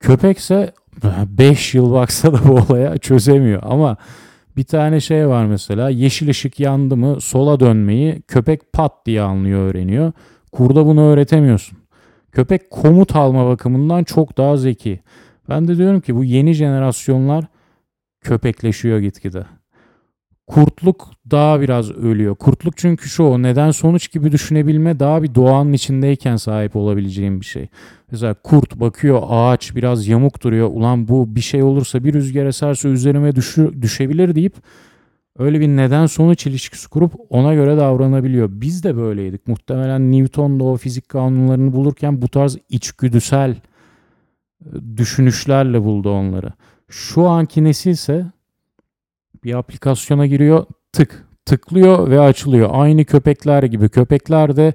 [0.00, 0.72] Köpekse
[1.38, 3.62] 5 yıl baksa da bu olaya çözemiyor.
[3.64, 3.96] Ama
[4.56, 9.60] bir tane şey var mesela yeşil ışık yandı mı sola dönmeyi köpek pat diye anlıyor
[9.60, 10.12] öğreniyor.
[10.52, 11.78] Kurda bunu öğretemiyorsun.
[12.32, 15.00] Köpek komut alma bakımından çok daha zeki.
[15.48, 17.44] Ben de diyorum ki bu yeni jenerasyonlar
[18.20, 19.44] köpekleşiyor gitgide.
[20.48, 22.34] Kurtluk daha biraz ölüyor.
[22.34, 27.46] Kurtluk çünkü şu o neden sonuç gibi düşünebilme daha bir doğanın içindeyken sahip olabileceğim bir
[27.46, 27.68] şey.
[28.10, 30.68] Mesela kurt bakıyor ağaç biraz yamuk duruyor.
[30.72, 34.54] Ulan bu bir şey olursa bir rüzgar eserse üzerime düşü, düşebilir deyip
[35.38, 38.48] öyle bir neden sonuç ilişkisi kurup ona göre davranabiliyor.
[38.52, 39.46] Biz de böyleydik.
[39.46, 43.56] Muhtemelen Newton da o fizik kanunlarını bulurken bu tarz içgüdüsel e,
[44.96, 46.52] düşünüşlerle buldu onları.
[46.88, 48.26] Şu anki nesilse
[49.48, 52.70] bir aplikasyona giriyor tık tıklıyor ve açılıyor.
[52.72, 53.88] Aynı köpekler gibi.
[53.88, 54.72] Köpekler de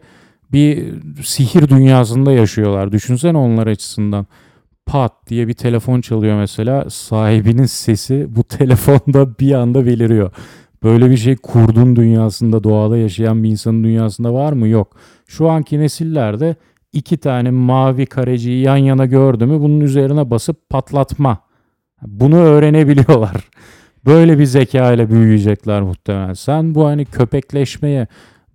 [0.52, 2.92] bir sihir dünyasında yaşıyorlar.
[2.92, 4.26] Düşünsene onlar açısından.
[4.86, 6.90] Pat diye bir telefon çalıyor mesela.
[6.90, 10.32] Sahibinin sesi bu telefonda bir anda beliriyor.
[10.84, 14.68] Böyle bir şey kurdun dünyasında, doğada yaşayan bir insanın dünyasında var mı?
[14.68, 14.98] Yok.
[15.28, 16.56] Şu anki nesillerde
[16.94, 21.38] iki tane mavi kareciyi yan yana gördü mü bunun üzerine basıp patlatma.
[22.02, 23.50] Bunu öğrenebiliyorlar.
[24.06, 26.34] Böyle bir zeka ile büyüyecekler muhtemelen.
[26.34, 28.08] Sen bu hani köpekleşmeye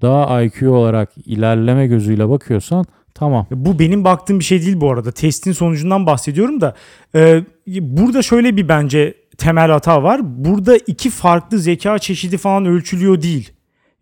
[0.02, 2.84] daha IQ olarak ilerleme gözüyle bakıyorsan
[3.14, 3.46] tamam.
[3.50, 5.12] Bu benim baktığım bir şey değil bu arada.
[5.12, 6.74] Testin sonucundan bahsediyorum da
[7.14, 10.20] e, burada şöyle bir bence temel hata var.
[10.44, 13.50] Burada iki farklı zeka çeşidi falan ölçülüyor değil.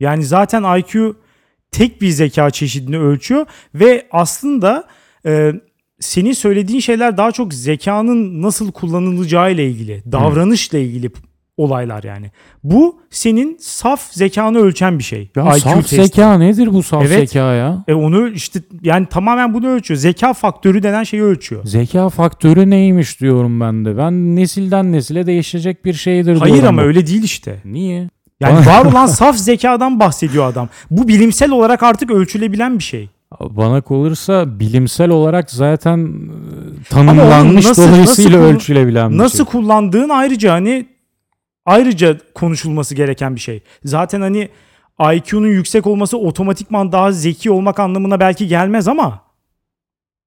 [0.00, 1.16] Yani zaten IQ
[1.70, 4.84] tek bir zeka çeşidini ölçüyor ve aslında
[5.26, 5.52] e,
[6.00, 11.10] senin söylediğin şeyler daha çok zekanın nasıl kullanılacağı ile ilgili, davranışla ilgili
[11.56, 12.30] olaylar yani.
[12.64, 15.30] Bu senin saf zekanı ölçen bir şey.
[15.36, 15.96] Ya IQ saf testi.
[15.96, 17.30] zeka nedir bu saf Evet.
[17.30, 17.84] zeka ya?
[17.88, 19.98] E onu işte yani tamamen bunu ölçüyor.
[20.00, 21.64] Zeka faktörü denen şeyi ölçüyor.
[21.64, 23.96] Zeka faktörü neymiş diyorum ben de.
[23.98, 26.86] Ben nesilden nesile değişecek bir şeydir Hayır ama bu.
[26.86, 27.56] öyle değil işte.
[27.64, 28.08] Niye?
[28.40, 30.68] Yani var olan saf zekadan bahsediyor adam.
[30.90, 33.08] Bu bilimsel olarak artık ölçülebilen bir şey.
[33.40, 39.46] Bana kalırsa bilimsel olarak zaten e, tanımlanmış nasıl- dolayısıyla nasıl- ölçülebilen bir Nasıl şey.
[39.46, 40.86] kullandığın ayrıca hani
[41.66, 43.62] ayrıca konuşulması gereken bir şey.
[43.84, 44.48] Zaten hani
[45.14, 49.20] IQ'nun yüksek olması otomatikman daha zeki olmak anlamına belki gelmez ama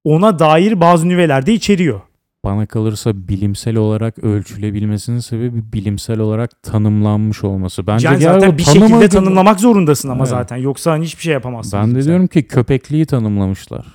[0.04, 2.02] ona dair bazı nüveler de içeriyor.
[2.46, 7.88] Bana kalırsa bilimsel olarak ölçülebilmesinin sebebi bilimsel olarak tanımlanmış olması.
[7.88, 10.30] Bence Yani zaten bir tanımı- şekilde tanımlamak zorundasın ama Evet.
[10.30, 10.58] zaten.
[10.58, 11.80] Yoksa hani hiçbir şey yapamazsın.
[11.80, 13.86] Ben de diyorum ki köpekliği tanımlamışlar.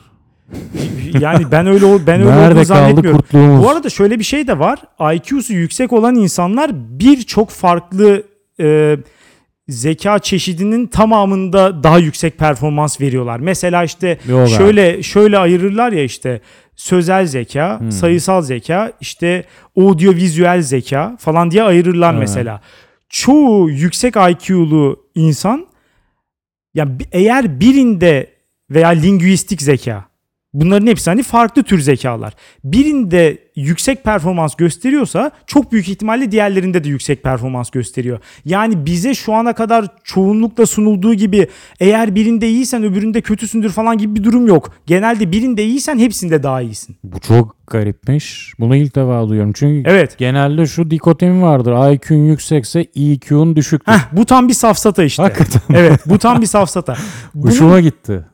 [1.20, 3.20] Yani ben öyle ol- ben öyle Nerede olduğunu zannetmiyorum.
[3.20, 3.64] kurtluğumuz?
[3.64, 4.78] Bu arada şöyle bir şey de var.
[5.14, 8.22] IQ'su yüksek olan insanlar birçok farklı
[8.60, 8.96] e,
[9.68, 13.38] zeka çeşidinin tamamında daha yüksek performans veriyorlar.
[13.40, 14.48] Mesela işte Yok abi.
[14.50, 16.40] şöyle şöyle ayırırlar ya işte
[16.76, 17.92] sözel zeka, Hmm.
[17.92, 19.44] sayısal zeka, işte
[19.76, 22.20] audiovizüel zeka falan diye ayırırlar Evet.
[22.20, 22.60] mesela.
[23.08, 25.66] Çoğu yüksek IQ'lu insan
[26.74, 28.30] ya bi- eğer birinde
[28.70, 30.04] veya linguistik zeka
[30.54, 32.34] bunların hepsi hani farklı tür zekalar.
[32.64, 38.18] Birinde yüksek performans gösteriyorsa çok büyük ihtimalle diğerlerinde de yüksek performans gösteriyor.
[38.44, 41.48] Yani bize şu ana kadar çoğunlukla sunulduğu gibi
[41.80, 44.72] eğer birinde iyiysen öbüründe kötüsündür falan gibi bir durum yok.
[44.86, 46.96] Genelde birinde iyiysen hepsinde daha iyisin.
[47.04, 48.52] Bu çok garipmiş.
[48.58, 49.52] Bunu ilk defa duyuyorum.
[49.52, 50.18] Çünkü Evet.
[50.18, 51.92] genelde şu dikotomi vardır.
[51.94, 53.92] IQ'un yüksekse EQ'un düşüktür.
[53.92, 55.22] Heh, bu tam bir safsata işte.
[55.22, 55.60] Hakikaten.
[55.74, 56.96] Evet, bu tam bir safsata.
[57.34, 58.24] Bunun Hoşuma gitti.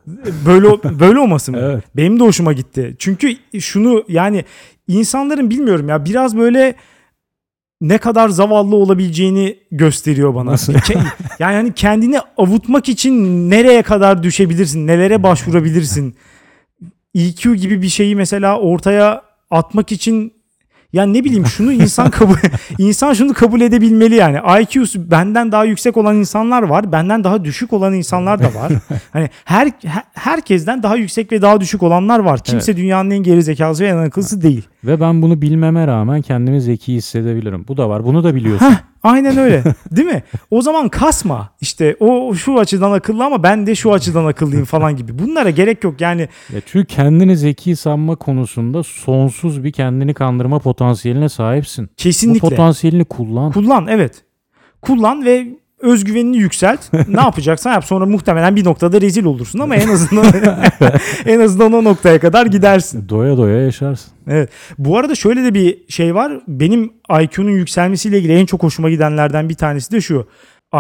[0.46, 0.68] böyle
[1.00, 1.58] böyle olması mı?
[1.62, 1.84] Evet.
[1.96, 2.96] Benim de hoşuma gitti.
[2.98, 4.44] Çünkü şunu yani
[4.98, 6.74] insanların bilmiyorum ya biraz böyle
[7.80, 10.52] ne kadar zavallı olabileceğini gösteriyor bana.
[10.52, 10.72] Nasıl?
[11.38, 14.86] Yani hani kendini avutmak için nereye kadar düşebilirsin?
[14.86, 16.14] Nelere başvurabilirsin?
[17.14, 20.32] EQ gibi bir şeyi mesela ortaya atmak için
[20.92, 22.34] ya ne bileyim şunu insan kabul
[22.78, 24.38] insan şunu kabul edebilmeli yani.
[24.62, 26.92] IQ'su benden daha yüksek olan insanlar var.
[26.92, 28.72] Benden daha düşük olan insanlar da var.
[29.12, 32.40] hani her, her- herkesten daha yüksek ve daha düşük olanlar var.
[32.44, 34.68] Kimse dünyanın en geri zekalısı ve en akıllısı değil.
[34.84, 37.64] Ve ben bunu bilmeme rağmen kendimi zeki hissedebilirim.
[37.68, 38.04] Bu da var.
[38.04, 38.66] Bunu da biliyorsun.
[38.66, 39.62] Heh, aynen öyle.
[39.90, 40.22] Değil mi?
[40.50, 41.50] O zaman kasma.
[41.60, 45.18] İşte o şu açıdan akıllı ama ben de şu açıdan akıllıyım falan gibi.
[45.18, 46.00] Bunlara gerek yok.
[46.00, 51.84] Yani Ya çünkü kendini zeki sanma konusunda sonsuz bir kendini kandırma potansiyeline sahipsin.
[51.84, 52.48] Bu kesinlikle.
[52.48, 53.52] potansiyelini kullan.
[53.52, 54.24] Kullan evet.
[54.82, 55.46] Kullan ve
[55.80, 56.80] özgüvenini yükselt.
[57.08, 57.84] ne yapacaksan yap.
[57.84, 60.24] Sonra muhtemelen bir noktada rezil olursun ama en azından
[61.26, 63.08] en azından o noktaya kadar gidersin.
[63.08, 64.12] Doya doya yaşarsın.
[64.28, 64.50] Evet.
[64.78, 66.32] Bu arada şöyle de bir şey var.
[66.48, 70.26] Benim IQ'nun yükselmesiyle ilgili en çok hoşuma gidenlerden bir tanesi de şu.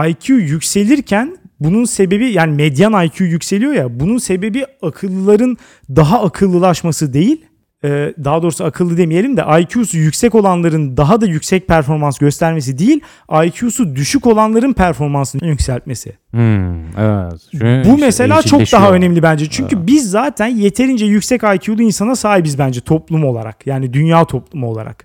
[0.08, 5.56] IQ yükselirken bunun sebebi yani medyan IQ yükseliyor ya bunun sebebi akıllıların
[5.96, 7.44] daha akıllılaşması değil.
[7.84, 13.00] Ee, daha doğrusu akıllı demeyelim de IQ'su yüksek olanların daha da yüksek performans göstermesi değil
[13.44, 16.12] IQ'su düşük olanların performansını yükseltmesi.
[16.30, 17.32] Hmm, evet.
[17.50, 19.50] Çünkü Bu mesela çok daha önemli bence.
[19.50, 23.66] Çünkü biz zaten yeterince yüksek IQ'lu insana sahibiz bence toplum olarak.
[23.66, 25.04] Yani dünya toplumu olarak.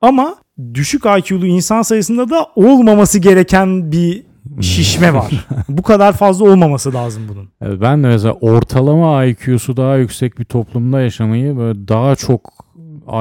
[0.00, 0.36] Ama
[0.74, 4.27] düşük IQ'lu insan sayısında da olmaması gereken bir
[4.60, 5.46] şişme var.
[5.68, 7.80] Bu kadar fazla olmaması lazım bunun.
[7.80, 12.68] Ben de mesela ortalama IQ'su daha yüksek bir toplumda yaşamayı böyle daha çok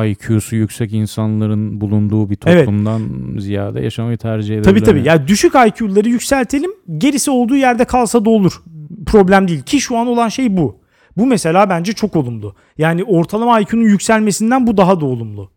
[0.05, 2.65] IQ'su yüksek insanların bulunduğu bir Evet.
[2.65, 3.01] toplumdan
[3.39, 4.63] ziyade yaşamayı tercih ederim.
[4.63, 5.03] Tabii tabii.
[5.03, 6.71] Ya düşük IQ'ları yükseltelim.
[6.97, 8.61] Gerisi olduğu yerde kalsa da olur.
[9.05, 9.61] Problem değil.
[9.61, 10.77] Ki şu an olan şey bu.
[11.17, 12.55] Bu mesela bence çok olumlu.
[12.77, 15.51] Yani ortalama IQ'nun yükselmesinden bu daha da olumlu.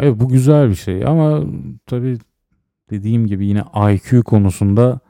[0.00, 1.42] Evet, bu güzel bir şey ama
[1.86, 2.18] tabii
[2.90, 5.00] dediğim gibi yine IQ konusunda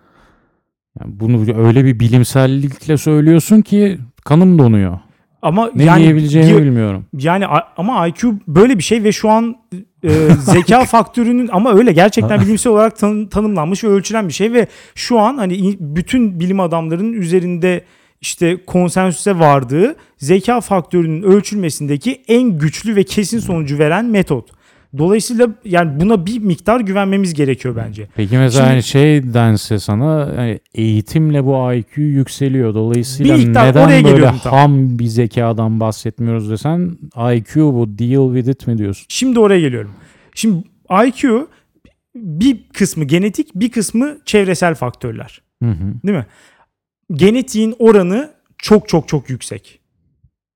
[1.00, 4.98] yani bunu öyle bir bilimsellikle söylüyorsun ki kanım donuyor.
[5.42, 7.06] Ama Ne yani diyebileceğimi diyor- bilmiyorum.
[7.18, 9.56] Yani ama IQ böyle bir şey ve şu an
[10.04, 10.08] e,
[10.40, 15.18] zeka faktörünün ama öyle gerçekten bilimsel olarak tan- tanımlanmış ve ölçülen bir şey ve şu
[15.18, 17.84] an hani bütün bilim adamlarının üzerinde
[18.20, 24.57] işte konsensüse vardığı zeka faktörünün ölçülmesindeki en güçlü ve kesin sonucu veren metot.
[24.98, 28.08] Dolayısıyla yani buna bir miktar güvenmemiz gerekiyor bence.
[28.14, 32.74] Peki mesela Şimdi- hani şey dense sana hani eğitimle bu IQ yükseliyor.
[32.74, 34.52] Dolayısıyla neden böyle geliyorum tam.
[34.52, 36.98] ham bir zekadan bahsetmiyoruz desen
[37.34, 39.06] IQ bu deal with it mi diyorsun?
[39.08, 39.90] Şimdi oraya geliyorum.
[40.34, 40.64] Şimdi
[41.06, 41.48] IQ
[42.14, 45.42] bir kısmı genetik, bir kısmı çevresel faktörler.
[45.62, 46.06] Hı hı.
[46.06, 46.26] Değil mi?
[47.12, 49.77] Genetiğin oranı çok çok çok yüksek.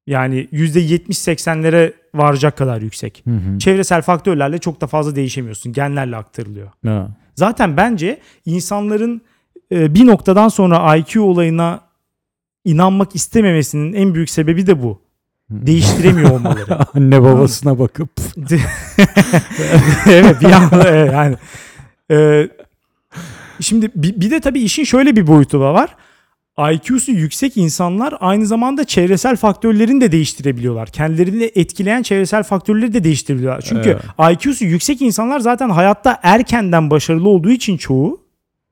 [0.06, 3.22] Yani %70-80'lere varacak kadar yüksek.
[3.26, 3.58] Hı hı.
[3.58, 5.72] Çevresel faktörlerle çok da fazla değişemiyorsun.
[5.72, 6.70] Genlerle aktarılıyor.
[6.86, 7.08] Evet.
[7.34, 9.22] Zaten bence insanların
[9.72, 11.80] e, bir noktadan sonra IQ olayına
[12.64, 15.02] inanmak istememesinin en büyük sebebi de bu.
[15.50, 16.78] Değiştiremiyor olmaları.
[16.94, 18.10] Anne babasına bakıp
[20.06, 21.36] evet bir anda evet, yani.
[22.10, 22.48] Ee,
[23.60, 25.96] şimdi bir, bir de tabii işin şöyle bir boyutu da var.
[26.70, 30.88] IQ'su yüksek insanlar aynı zamanda çevresel faktörlerini de değiştirebiliyorlar.
[30.88, 33.60] Kendilerini etkileyen çevresel faktörleri de değiştirebiliyorlar.
[33.62, 33.98] Çünkü
[34.32, 38.22] IQ'su yüksek insanlar zaten hayatta erkenden başarılı olduğu için çoğu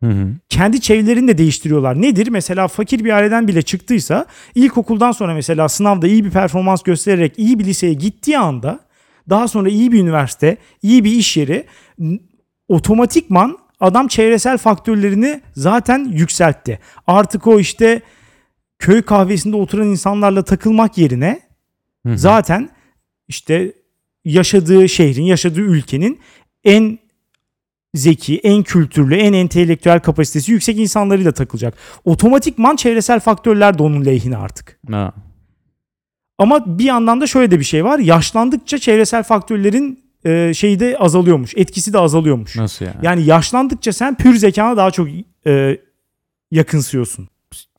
[0.03, 0.29] Hı hı.
[0.49, 2.03] kendi çevrelerini de değiştiriyorlar.
[2.03, 2.29] Nedir?
[2.29, 7.59] Mesela fakir bir aileden bile çıktıysa ilkokuldan sonra mesela sınavda iyi bir performans göstererek iyi
[7.59, 8.81] bir liseye gittiği anda
[9.29, 11.67] daha sonra iyi bir üniversite, iyi bir iş yeri
[12.69, 16.79] otomatikman adam çevresel faktörlerini zaten yükseltti.
[17.07, 18.03] Artık o işte
[18.79, 21.41] köy kahvesinde oturan insanlarla takılmak yerine
[22.07, 22.19] Hı hı.
[22.19, 22.71] zaten
[23.29, 23.73] işte
[24.25, 26.21] yaşadığı şehrin, yaşadığı ülkenin
[26.65, 26.99] en
[27.95, 31.75] zeki, en kültürlü, en entelektüel kapasitesi yüksek insanlarıyla takılacak.
[32.05, 34.79] Otomatikman çevresel faktörler de onun lehine artık.
[34.91, 35.13] Ha.
[36.39, 37.99] Ama bir yandan da şöyle de bir şey var.
[37.99, 41.53] Yaşlandıkça çevresel faktörlerin e, şeyi de azalıyormuş.
[41.57, 42.57] Etkisi de azalıyormuş.
[42.57, 42.97] Nasıl yani?
[43.03, 45.09] Yani yaşlandıkça sen pür zekana daha çok
[45.47, 45.79] e,
[46.51, 47.29] yakınsıyorsun.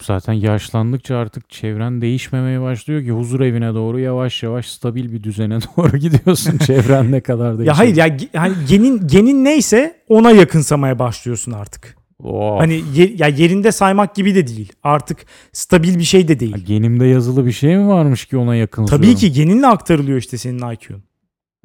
[0.01, 5.59] Zaten yaşlandıkça artık çevren değişmemeye başlıyor ki huzur evine doğru yavaş yavaş stabil bir düzene
[5.77, 6.57] doğru gidiyorsun.
[6.65, 7.65] çevren ne kadar değişiyor.
[7.65, 11.95] Ya hayır ya hani genin genin neyse ona yakınsamaya başlıyorsun artık.
[12.23, 12.61] Of.
[12.61, 14.73] Hani ye- ya yerinde saymak gibi de değil.
[14.83, 16.65] Artık stabil bir şey de değil.
[16.65, 20.57] genimde yazılı bir şey mi varmış ki ona yakın Tabii ki geninle aktarılıyor işte senin
[20.71, 21.03] IQ'un.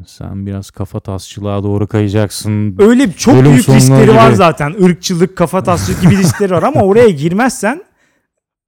[0.07, 2.77] Sen biraz kafa tasçılığa doğru kayacaksın.
[2.79, 4.37] Öyle çok Bölüm büyük riskleri var gibi.
[4.37, 4.75] zaten.
[4.79, 7.83] Irkçılık, kafa tasçılık gibi riskleri var ama oraya girmezsen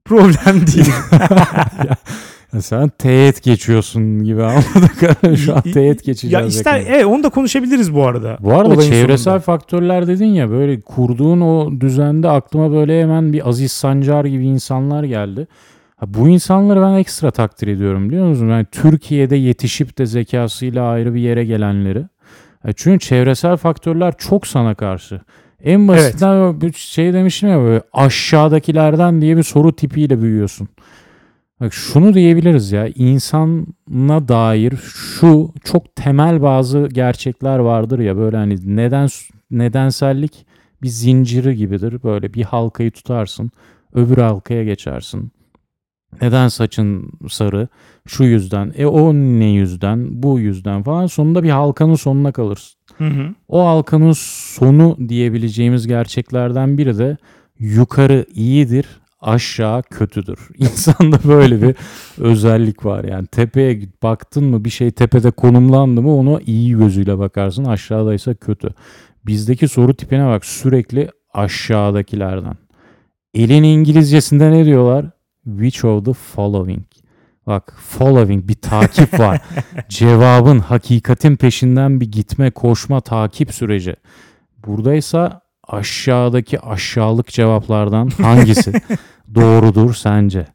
[0.05, 0.93] problem değil.
[2.55, 5.37] Ya sen teğet geçiyorsun gibi anladık.
[5.39, 6.33] Şu an teğet geçeceğiz.
[6.33, 6.95] ya ister yakında.
[6.95, 8.37] evet onu da konuşabiliriz bu arada.
[8.41, 9.41] Bu arada olayın çevresel sonunda.
[9.41, 15.05] faktörler dedin ya böyle kurduğun o düzende aklıma böyle hemen bir Aziz Sancar gibi insanlar
[15.05, 15.47] geldi.
[15.99, 18.49] Ha, bu insanları ben ekstra takdir ediyorum biliyor musun?
[18.49, 22.07] Yani Türkiye'de yetişip de zekasıyla ayrı bir yere gelenleri.
[22.63, 25.21] Ha, çünkü çevresel faktörler çok sana karşı.
[25.65, 30.69] En basitinden bir şey demiştim ya böyle aşağıdakilerden diye bir soru tipiyle büyüyorsun.
[31.61, 38.77] Bak şunu diyebiliriz ya insana dair şu çok temel bazı gerçekler vardır ya böyle hani
[38.77, 39.09] neden
[39.51, 40.47] nedensellik
[40.83, 42.03] bir zinciri gibidir.
[42.03, 43.51] Böyle bir halkayı tutarsın
[43.95, 45.33] öbür halkaya geçersin.
[46.23, 47.69] Neden saçın sarı?
[48.07, 48.73] Şu yüzden.
[48.77, 50.23] E o ne yüzden?
[50.23, 51.07] Bu yüzden falan.
[51.07, 52.79] Sonunda bir halkanın sonuna kalırsın.
[52.99, 53.35] Hı hı.
[53.49, 57.17] O halkanın sonu diyebileceğimiz gerçeklerden biri de
[57.59, 58.87] yukarı iyidir,
[59.21, 60.39] aşağı kötüdür.
[60.59, 61.77] İnsanda böyle bir
[62.19, 63.05] özellik var.
[63.05, 68.69] Yani tepeye baktın mı bir şey tepede konumlandı mı ona iyi gözüyle bakarsın aşağıdaysa kötü.
[69.27, 72.55] Bizdeki soru tipine bak sürekli aşağıdakilerden.
[73.35, 75.07] Elin İngilizcesinde ne diyorlar?
[75.49, 76.83] Which of the following?
[77.47, 79.41] Bak following bir takip var.
[79.89, 83.97] Cevabın hakikatin peşinden bir gitme, koşma, takip süreci.
[84.67, 88.73] Buradaysa aşağıdaki aşağılık cevaplardan hangisi
[89.35, 90.47] doğrudur sence?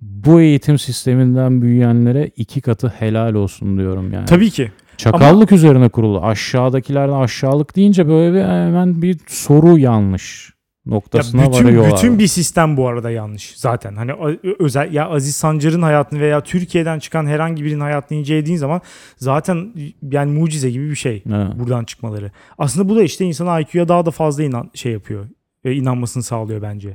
[0.00, 4.26] Bu eğitim sisteminden büyüyenlere iki katı helal olsun diyorum yani.
[4.26, 4.72] Tabii ki.
[4.96, 6.22] Çakallık üzerine kurulu.
[6.22, 10.53] Aşağıdakilerden aşağılık deyince böyle bir hemen bir soru yanlış
[10.86, 11.92] Ya noktasına bütün varıyorlar.
[11.96, 13.96] bütün bir sistem bu arada yanlış zaten.
[13.96, 14.12] Hani
[14.58, 18.80] özel ya Aziz Sancar'ın hayatını veya Türkiye'den çıkan herhangi birinin hayatını incelediğin zaman
[19.16, 19.74] zaten
[20.10, 21.58] yani mucize gibi bir şey Evet.
[21.58, 22.30] buradan çıkmaları.
[22.58, 25.26] Aslında bu da işte insana IQ'ya daha da fazla inan şey yapıyor.
[25.64, 26.88] E, inanmasını sağlıyor bence.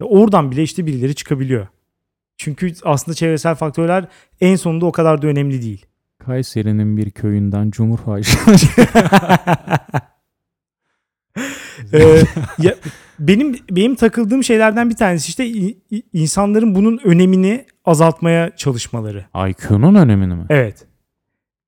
[0.00, 1.66] Ya oradan bile işte birileri çıkabiliyor.
[2.36, 4.04] Çünkü aslında çevresel faktörler
[4.40, 5.86] en sonunda o kadar da önemli değil.
[6.18, 8.56] Kayseri'nin bir köyünden Cumhurbaşkanı.
[11.92, 12.22] Ee,
[12.58, 12.74] ya,
[13.18, 15.46] benim benim takıldığım şeylerden bir tanesi işte
[16.12, 19.24] insanların bunun önemini azaltmaya çalışmaları.
[19.48, 20.46] IQ'nun önemini mi?
[20.50, 20.86] Evet.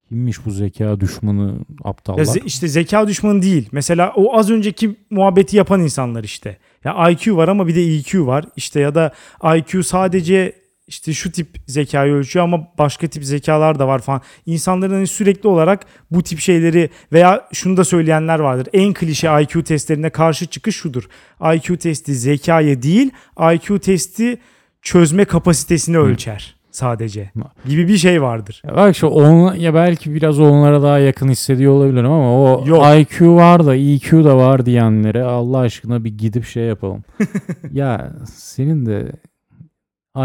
[0.08, 2.18] Kimmiş bu zeka düşmanı aptallar?
[2.18, 3.68] Ya ze- işte zeka düşmanı değil.
[3.72, 6.58] Mesela o az önceki muhabbeti yapan insanlar işte.
[6.84, 8.44] Ya IQ var ama bir de EQ var.
[8.56, 9.12] İşte ya da
[9.56, 10.52] IQ sadece
[10.86, 14.20] işte şu tip zekayı ölçüyor ama başka tip zekalar da var falan.
[14.46, 18.68] İnsanların hani sürekli olarak bu tip şeyleri veya şunu da söyleyenler vardır.
[18.72, 21.08] En klişe IQ testlerine karşı çıkış şudur.
[21.54, 23.10] IQ testi zekayı değil,
[23.54, 24.38] IQ testi
[24.82, 27.30] çözme kapasitesini ölçer sadece.
[27.68, 28.62] Gibi bir şey vardır.
[28.66, 32.84] Ya bak şu on, ya belki biraz onlara daha yakın hissediyor olabilirim ama o Yok.
[32.96, 37.04] IQ var da EQ da var diyenlere Allah aşkına bir gidip şey yapalım.
[37.72, 39.12] ya senin de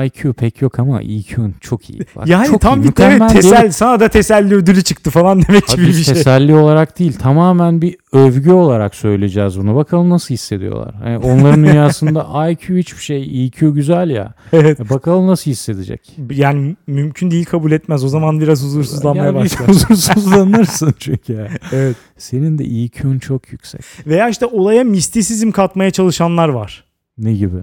[0.05, 1.99] IQ pek yok ama EQ'un çok iyi.
[2.15, 3.31] Bak, Yani çok tam iyi, bir evet, değil.
[3.31, 6.13] tesel, sana da teselli ödülü çıktı falan demek gibi Abi bir biz şey.
[6.13, 9.75] teselli olarak değil tamamen bir övgü olarak söyleyeceğiz bunu.
[9.75, 10.95] Bakalım nasıl hissediyorlar.
[11.05, 14.33] Yani onların dünyasında IQ hiçbir şey, EQ güzel ya.
[14.53, 14.79] Evet.
[14.79, 16.17] E bakalım nasıl hissedecek.
[16.31, 18.03] Yani mümkün değil kabul etmez.
[18.03, 19.67] O zaman biraz huzursuzlanmaya Ya bir başlar.
[19.67, 21.47] huzursuzlanırsın çünkü ya.
[21.71, 21.95] evet.
[22.17, 23.81] Senin de EQ'un çok yüksek.
[24.07, 26.83] Veya işte olaya mistisizm katmaya çalışanlar var.
[27.17, 27.57] Ne gibi?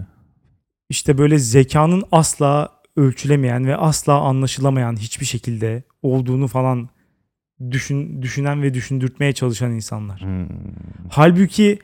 [0.89, 6.89] İşte böyle zekanın asla ölçülemeyen ve asla anlaşılamayan hiçbir şekilde olduğunu falan
[7.71, 10.21] düşün, düşünen ve düşündürtmeye çalışan insanlar.
[10.21, 10.49] Hmm.
[11.11, 11.79] Halbuki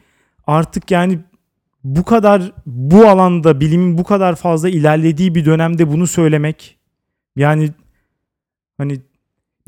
[0.47, 1.19] artık yani
[1.85, 6.79] bu kadar bu alanda bilimin bu kadar fazla ilerlediği bir dönemde bunu söylemek
[7.37, 7.71] yani
[8.79, 9.01] hani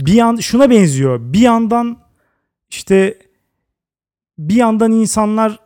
[0.00, 1.20] bir yan şuna benziyor.
[1.20, 1.98] Bir yandan
[2.70, 3.18] işte
[4.38, 5.58] bir yandan insanlar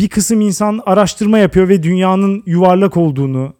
[0.00, 3.54] bir kısım insan araştırma yapıyor ve dünyanın yuvarlak olduğunu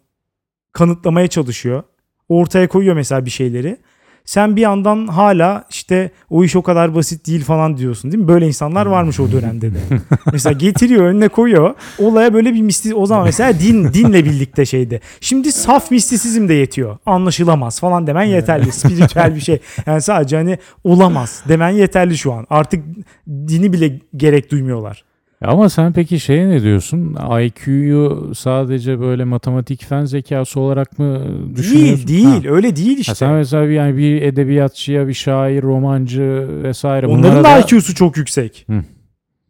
[0.73, 1.83] kanıtlamaya çalışıyor.
[2.29, 3.77] Ortaya koyuyor mesela bir şeyleri.
[4.25, 8.27] Sen bir yandan hala işte o iş o kadar basit değil falan diyorsun değil mi?
[8.27, 9.77] Böyle insanlar varmış o dönemde de.
[10.31, 11.75] mesela getiriyor önüne koyuyor.
[11.99, 14.99] Olaya böyle bir misti o zaman mesela din dinle birlikte şeyde.
[15.21, 16.97] Şimdi saf mistisizm de yetiyor.
[17.05, 18.71] Anlaşılamaz falan demen yeterli.
[18.71, 19.59] Spiritüel bir şey.
[19.85, 22.47] Yani sadece hani olamaz demen yeterli şu an.
[22.49, 22.83] Artık
[23.27, 25.03] dini bile gerek duymuyorlar.
[25.41, 27.15] Ama sen peki şeye ne diyorsun?
[27.41, 31.19] IQ'yu sadece böyle matematik fen zekası olarak mı
[31.55, 32.07] düşünüyorsun?
[32.07, 32.53] Değil değil Ha.
[32.55, 33.11] öyle değil işte.
[33.11, 38.17] Ha, sen mesela bir, yani bir edebiyatçıya, bir şair, romancı vesaire Onların da IQ'su çok
[38.17, 38.65] yüksek.
[38.69, 38.81] Hı.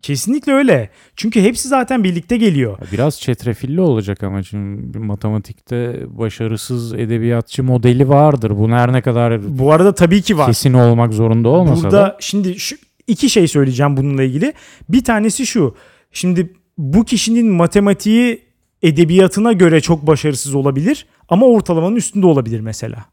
[0.01, 0.89] Kesinlikle öyle.
[1.15, 2.77] Çünkü hepsi zaten birlikte geliyor.
[2.91, 8.51] biraz çetrefilli olacak ama şimdi matematikte başarısız edebiyatçı modeli vardır.
[8.57, 10.47] Bu her ne kadar Bu arada tabii ki var.
[10.47, 12.17] kesin olmak zorunda olmasa Burada da.
[12.19, 12.75] şimdi şu
[13.07, 14.53] iki şey söyleyeceğim bununla ilgili.
[14.89, 15.75] Bir tanesi şu.
[16.11, 18.41] Şimdi bu kişinin matematiği
[18.81, 23.05] edebiyatına göre çok başarısız olabilir ama ortalamanın üstünde olabilir mesela.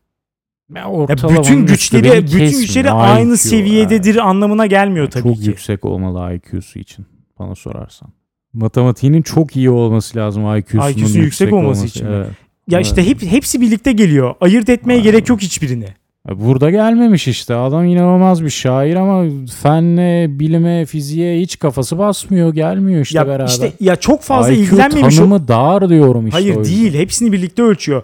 [0.74, 2.60] Ya bütün güçleri bütün kesmiyor.
[2.60, 5.46] güçleri aynı seviyededir anlamına gelmiyor tabii Çok ki.
[5.48, 7.06] yüksek olmalı IQ'su için
[7.38, 8.12] bana sorarsan.
[8.52, 12.14] Matematiğinin çok iyi olması lazım IQ'sunun IQ'sunun yüksek, yüksek olması için mi?
[12.16, 12.28] Evet.
[12.68, 14.34] Ya işte hep hepsi birlikte geliyor.
[14.40, 15.04] Ayırt etmeye Aynen.
[15.04, 15.86] gerek yok hiçbirini.
[16.30, 17.54] Burada gelmemiş işte.
[17.54, 19.24] Adam inanılmaz bir şair ama
[19.62, 22.54] fenle, bilime, fiziğe hiç kafası basmıyor.
[22.54, 23.48] Gelmiyor işte ya beraber.
[23.48, 25.14] işte ya çok fazla IQ ilgilenmemiş.
[25.14, 26.38] o- tanımı dar diyorum işte.
[26.40, 26.94] o Hayır değil.
[26.94, 28.02] Hepsini birlikte ölçüyor.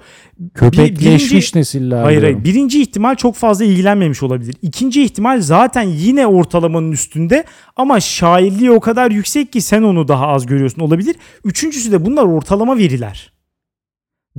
[0.55, 2.35] Köpekleşmiş birinci- nesiller Hayır diyorum.
[2.41, 2.45] hayır.
[2.55, 4.55] Birinci ihtimal çok fazla ilgilenmemiş olabilir.
[4.63, 7.45] İkinci ihtimal zaten yine ortalamanın üstünde
[7.77, 11.17] ama şairliği o kadar yüksek ki sen onu daha az görüyorsun olabilir.
[11.45, 13.33] Üçüncüsü de bunlar ortalama veriler.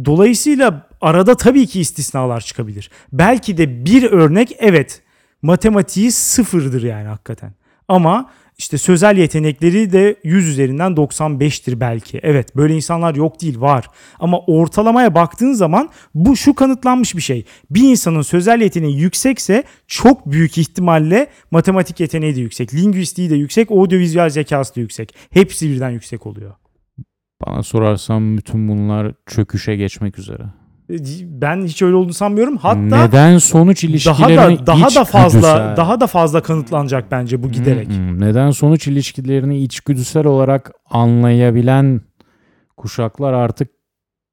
[0.06, 2.92] Dolayısıyla arada tabii ki istisnalar çıkabilir.
[3.14, 5.02] Belki de bir örnek evet
[5.42, 7.54] matematiği sıfırdır yani hakikaten.
[7.88, 12.20] Ama işte sözel yetenekleri de 100 üzerinden 95'tir belki.
[12.24, 13.86] Evet böyle insanlar yok değil var.
[14.20, 17.46] Ama ortalamaya baktığın zaman bu şu kanıtlanmış bir şey.
[17.70, 22.74] Bir insanın sözel yeteneği yüksekse çok büyük ihtimalle matematik yeteneği de yüksek.
[22.74, 25.16] Lingüistiği de yüksek, audiovizüel zekası da yüksek.
[25.30, 26.54] Hepsi birden yüksek oluyor.
[27.46, 30.44] Bana sorarsan bütün bunlar çöküşe geçmek üzere.
[31.24, 32.58] Ben hiç öyle olduğunu sanmıyorum.
[32.58, 37.12] Hatta Neden sonuç daha ilişkilerini da daha iç da fazla güdüsel- daha da fazla kanıtlanacak
[37.12, 37.88] bence bu giderek.
[37.90, 38.20] Hı hı.
[38.20, 42.02] Neden sonuç ilişkilerini içgüdüsel olarak anlayabilen
[42.78, 43.68] kuşaklar artık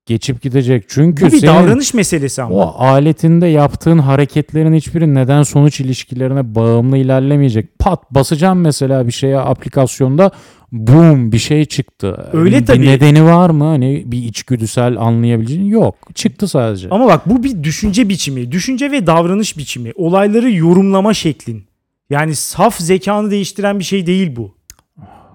[0.07, 0.85] geçip gidecek.
[0.89, 2.55] Çünkü Bu bir senin davranış meselesi ama.
[2.55, 7.79] o aletinde yaptığın hareketlerin hiçbiri neden sonuç ilişkilerine bağımlı ilerlemeyecek.
[7.79, 10.31] Pat basacağım mesela bir şeye aplikasyonda
[10.73, 12.29] boom bir şey çıktı.
[12.33, 12.87] Öyle bir tabii.
[12.87, 13.65] nedeni var mı?
[13.65, 15.95] Hani bir içgüdüsel anlayabileceğin yok.
[16.15, 16.89] Çıktı sadece.
[16.91, 21.65] Ama bak bu bir düşünce biçimi, düşünce ve davranış biçimi, olayları yorumlama şeklin.
[22.11, 24.55] Yani saf zekanı değiştiren bir şey değil bu.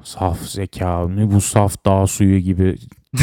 [0.03, 2.75] Saf zeka ne bu saf dağ suyu gibi.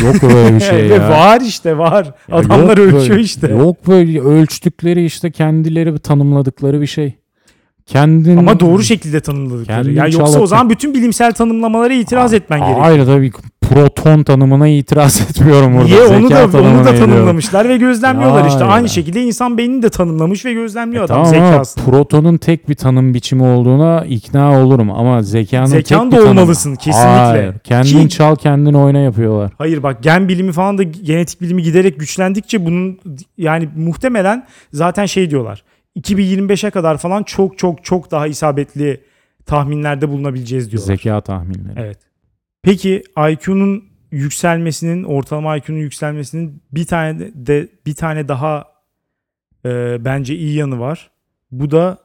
[0.02, 1.10] Yok öyle bir şey ya.
[1.10, 2.04] var işte var.
[2.28, 3.48] Ya Adamlar yok ölçüyor böyle- işte.
[3.48, 7.14] Yok böyle ölçtükleri işte kendileri tanımladıkları bir şey.
[7.86, 9.92] Kendin Ama doğru şekilde tanımladıkları.
[9.92, 10.46] Yani yoksa o çalatın.
[10.46, 12.80] zaman bütün bilimsel tanımlamalara itiraz etmen gerekiyor.
[12.80, 13.32] Hayır tabii
[13.68, 15.84] proton tanımına itiraz etmiyorum burada.
[15.84, 16.52] Niye onu da onu
[16.84, 16.98] da ediyorum.
[16.98, 18.58] tanımlamışlar ve gözlemliyorlar işte.
[18.58, 18.72] Hayır.
[18.72, 21.84] Aynı şekilde insan beynini de tanımlamış ve gözlemliyor adam E Tamam ama zekasını.
[21.84, 26.40] protonun tek bir tanım biçimi olduğuna ikna olurum ama zekanın Zekan tek da bir tanımı-
[26.40, 27.08] olmalısın, kesinlikle.
[27.08, 27.54] Hayır.
[27.64, 29.52] Kendin Ki- çal kendin oyna yapıyorlar.
[29.58, 32.98] Hayır bak gen bilimi falan da genetik bilimi giderek güçlendikçe bunun
[33.38, 35.62] yani muhtemelen zaten şey diyorlar.
[35.96, 39.00] 2025'e kadar falan çok çok çok daha isabetli
[39.46, 40.86] tahminlerde bulunabileceğiz diyorlar.
[40.86, 41.72] Zeka tahminleri.
[41.76, 41.98] Evet.
[42.62, 48.64] Peki IQ'nun yükselmesinin, ortalama IQ'nun yükselmesinin bir tane de bir tane daha
[49.64, 51.10] e, bence iyi yanı var.
[51.50, 51.98] Bu da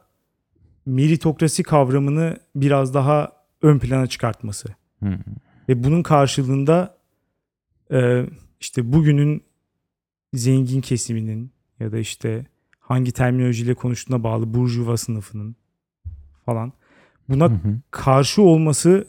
[0.86, 4.68] meritokrasi kavramını biraz daha ön plana çıkartması.
[5.02, 5.18] Hı.
[5.68, 6.98] Ve bunun karşılığında
[7.92, 8.26] e,
[8.60, 9.42] işte bugünün
[10.34, 12.46] zengin kesiminin ya da işte
[12.80, 15.56] hangi terminolojiyle konuştuğuna bağlı burjuva sınıfının
[16.46, 16.72] falan
[17.28, 17.80] buna Hı hı.
[17.90, 19.08] karşı olması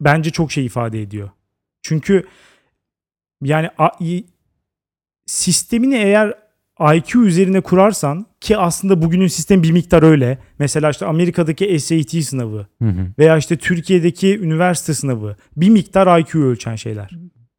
[0.00, 1.30] bence çok şey ifade ediyor.
[1.82, 2.24] Çünkü
[3.42, 3.68] yani
[5.26, 6.34] sistemini eğer
[6.94, 10.38] IQ üzerine kurarsan ki aslında bugünün sistemi bir miktar öyle.
[10.58, 13.06] Mesela işte Amerika'daki SAT sınavı Hı hı.
[13.18, 17.10] veya işte Türkiye'deki üniversite sınavı bir miktar IQ ölçen şeyler.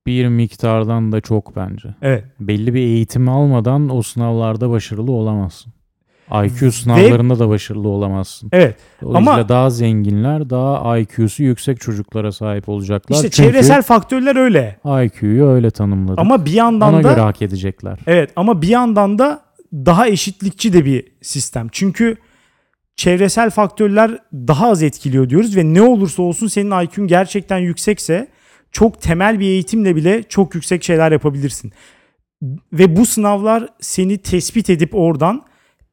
[0.07, 1.95] Bir miktardan da çok bence.
[2.01, 2.23] Evet.
[2.39, 5.73] Belli bir eğitim almadan o sınavlarda başarılı olamazsın.
[6.31, 8.49] IQ sınavlarında da başarılı olamazsın.
[8.53, 8.75] Evet.
[9.01, 13.15] Dolayısıyla Ama- daha zenginler daha IQ'su yüksek çocuklara sahip olacaklar.
[13.15, 14.79] İşte Çünkü çevresel faktörler öyle.
[14.85, 16.19] IQ'yu öyle tanımladık.
[16.19, 17.99] Ama bir yandan Ona da göre hak edecekler.
[18.07, 19.41] Evet ama bir yandan da
[19.73, 21.67] daha eşitlikçi de bir sistem.
[21.71, 22.17] Çünkü
[22.95, 28.27] çevresel faktörler daha az etkiliyor diyoruz ve ne olursa olsun senin IQ'un gerçekten yüksekse
[28.71, 31.71] çok temel bir eğitimle bile çok yüksek şeyler yapabilirsin.
[32.73, 35.41] Ve bu sınavlar seni tespit edip oradan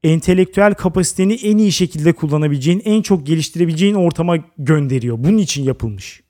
[0.02, 5.16] entelektüel kapasiteni en iyi şekilde kullanabileceğin, en çok geliştirebileceğin ortama gönderiyor.
[5.18, 6.22] Bunun için yapılmış.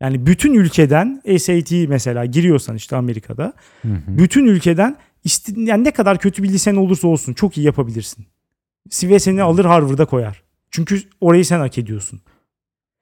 [0.00, 3.52] Yani bütün ülkeden SAT mesela giriyorsan işte Amerika'da
[3.82, 4.18] Hı hı.
[4.18, 4.96] bütün ülkeden
[5.56, 8.26] yani ne kadar kötü bir lisen olursa olsun çok iyi yapabilirsin.
[9.02, 10.42] Ve seni alır Harvard'a koyar.
[10.70, 12.20] Çünkü orayı sen hak ediyorsun.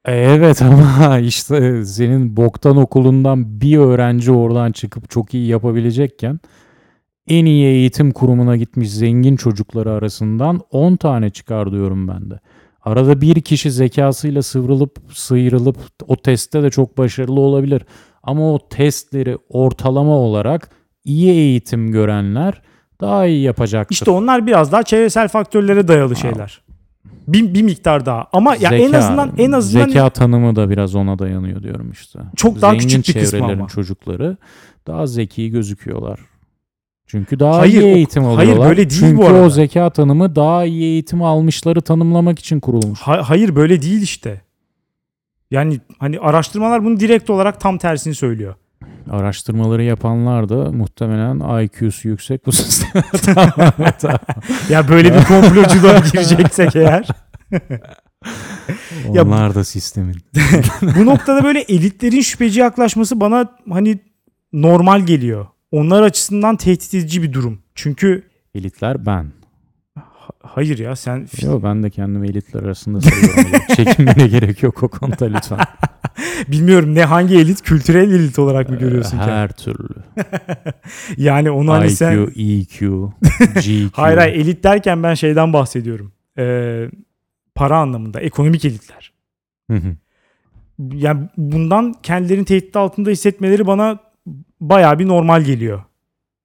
[0.05, 6.39] E, Evet ama işte senin boktan okulundan bir öğrenci oradan çıkıp çok iyi yapabilecekken
[7.27, 12.39] en iyi eğitim kurumuna gitmiş zengin çocukları arasından 10 tane çıkar diyorum ben de.
[12.81, 17.81] Arada bir kişi zekasıyla sıvrılıp sıyrılıp o testte de çok başarılı olabilir.
[18.23, 20.69] Ama o testleri ortalama olarak
[21.03, 22.61] iyi eğitim görenler
[23.01, 23.93] daha iyi yapacaktır.
[23.93, 26.61] İşte onlar biraz daha çevresel faktörlere dayalı şeyler.
[27.27, 28.27] Bir, bir miktar daha.
[28.33, 32.19] Ama ya en Zeka- azından en azından zeka tanımı da biraz ona dayanıyor diyorum işte.
[32.35, 33.67] Çok daha Zengin küçük bir kısmı ama.
[33.67, 34.37] çocukları
[34.87, 36.19] daha zeki gözüküyorlar.
[37.11, 38.69] Çünkü daha Hayır, iyi o- eğitim hayır, alıyorlar.
[38.69, 39.41] böyle değil Çünkü bu arada.
[39.43, 42.99] o zeka tanımı daha iyi eğitim almışları tanımlamak için kurulmuş.
[43.01, 44.41] Ha- hayır böyle değil işte.
[45.51, 48.55] Yani hani araştırmalar bunu direkt olarak tam tersini söylüyor.
[49.11, 53.03] Araştırmaları yapanlar da muhtemelen IQ'su yüksek bu sisteme.
[54.69, 57.07] Ya böyle bir komploculuğa gireceksek eğer.
[59.13, 60.15] Ya- Onlar da sistemin.
[60.81, 63.99] Bu noktada böyle elitlerin şüpheci yaklaşması bana hani
[64.53, 65.47] normal geliyor.
[65.71, 67.59] Onlar açısından tehdit edici bir durum.
[67.75, 68.23] Çünkü
[68.55, 69.31] Elitler ben.
[70.43, 73.43] hayır ya sen Yo, ben de kendimi elitler arasında sayıyorum.
[73.75, 75.59] Çekinmene gerek yok o konuda lütfen.
[76.47, 79.35] bilmiyorum ne hangi elit kültürel elit olarak mı görüyorsun kendini?
[79.35, 79.89] Her türlü.
[81.17, 83.11] Yani onu hani IQ, sen EQ,
[83.55, 83.89] GQ.
[83.91, 86.11] hayır hayır elit derken ben şeyden bahsediyorum.
[86.37, 86.89] Ee,
[87.55, 89.13] para anlamında ekonomik elitler.
[89.71, 89.95] Hı hı.
[90.93, 93.99] Yani bundan kendilerini tehdit altında hissetmeleri bana
[94.61, 95.83] bayağı bir normal geliyor.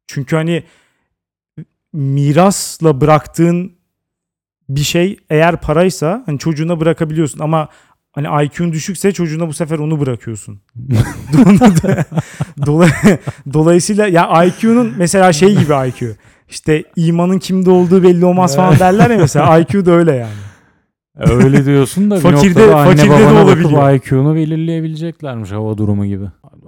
[0.07, 0.63] Çünkü hani
[1.93, 3.73] mirasla bıraktığın
[4.69, 7.69] bir şey eğer paraysa hani çocuğuna bırakabiliyorsun ama
[8.13, 10.61] hani IQ'un düşükse çocuğuna bu sefer onu bırakıyorsun.
[12.59, 13.19] Dolay-
[13.53, 16.17] Dolayısıyla ya IQ'nun mesela şey gibi IQ.
[16.49, 20.35] İşte imanın kimde olduğu belli olmaz falan derler ya mesela IQ da öyle yani.
[21.19, 23.73] Öyle diyorsun da bir Fakirde- noktada anne fakirde de babana olabiliyor.
[23.83, 26.25] bakıp IQ'nu belirleyebileceklermiş hava durumu gibi.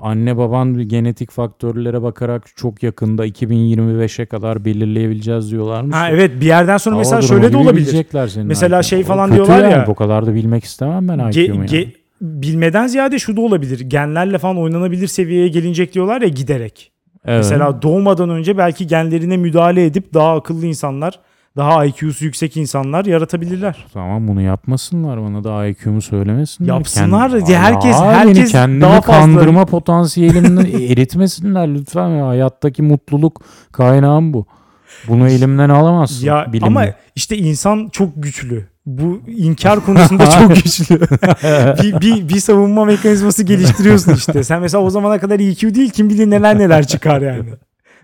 [0.06, 5.96] Anne baban genetik faktörlere bakarak çok yakında 2025'e kadar belirleyebileceğiz diyorlarmış.
[5.96, 6.14] Ha ya.
[6.14, 8.06] evet bir yerden sonra Hava mesela şöyle de gibi olabilir.
[8.44, 8.84] Mesela IQ'nu.
[8.84, 9.86] şey O falan kötü diyorlar yani, ya.
[9.86, 11.66] Bu kadar da bilmek istemem ben IQ'mu yani.
[11.70, 11.88] ge-
[12.20, 13.80] bilmeden ziyade şu da olabilir.
[13.80, 16.92] Genlerle falan oynanabilir seviyeye gelinecek diyorlar ya giderek.
[17.24, 17.38] Evet.
[17.38, 21.20] Mesela doğmadan önce belki genlerine müdahale edip daha akıllı insanlar,
[21.56, 23.86] daha IQ'su yüksek insanlar yaratabilirler.
[23.92, 26.68] Tamam bunu yapmasınlar bana da IQ'mu söylemesinler.
[26.74, 27.30] Yapsınlar.
[27.30, 32.08] Kend- Ya herkes- Aa, herkes beni kendimi daha fazla- kandırma potansiyelimden eritmesinler lütfen.
[32.08, 32.26] Ya.
[32.26, 33.40] Hayattaki mutluluk
[33.72, 34.46] kaynağım bu.
[35.08, 36.26] Bunu elimden alamazsın.
[36.26, 36.66] Ya bilimle.
[36.66, 36.84] ama
[37.14, 38.66] işte insan çok güçlü.
[38.86, 41.00] Bu inkar konusunda çok güçlü.
[41.82, 44.44] bir, bir, bir savunma mekanizması geliştiriyorsun işte.
[44.44, 47.48] Sen mesela o zamana kadar EQ değil kim bilir neler neler çıkar yani.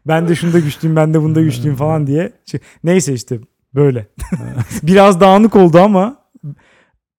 [0.06, 2.32] Ben de şunda güçlüyüm ben de bunda güçlüyüm falan diye.
[2.46, 3.38] Şey- Neyse işte
[3.74, 4.06] böyle.
[4.82, 6.16] Biraz dağınık oldu ama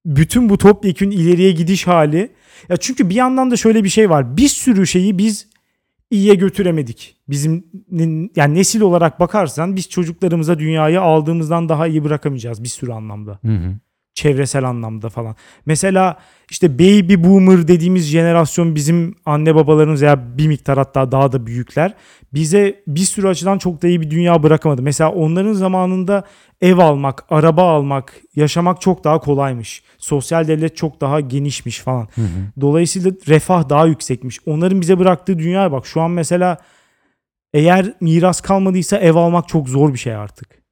[0.06, 2.32] bütün bu topyekün ileriye gidiş hali.
[2.70, 4.38] Ya çünkü bir yandan da şöyle bir şey var.
[4.38, 5.48] Bir sürü şeyi biz
[6.12, 7.16] iyiye götüremedik.
[7.30, 7.66] Bizim
[8.36, 13.40] yani nesil olarak bakarsan biz çocuklarımıza dünyayı aldığımızdan daha iyi bırakamayacağız bir sürü anlamda.
[13.46, 13.76] Hı hı.
[14.14, 15.36] Çevresel anlamda falan.
[15.66, 16.18] Mesela
[16.51, 21.93] işte baby boomer dediğimiz jenerasyon bizim anne babalarımız veya bir miktar hatta daha da büyükler
[22.34, 24.82] bize bir sürü açıdan çok da iyi bir dünya bırakamadı.
[24.82, 26.24] Mesela onların zamanında
[26.61, 29.84] ev almak, araba almak, yaşamak çok daha kolaymış.
[29.97, 32.07] Sosyal devlet çok daha genişmiş falan.
[32.16, 32.61] Hı hı.
[32.61, 34.39] Dolayısıyla refah daha yüksekmiş.
[34.45, 36.57] Onların bize bıraktığı dünya bak şu an mesela
[37.53, 40.62] eğer miras kalmadıysa ev almak çok zor bir şey artık.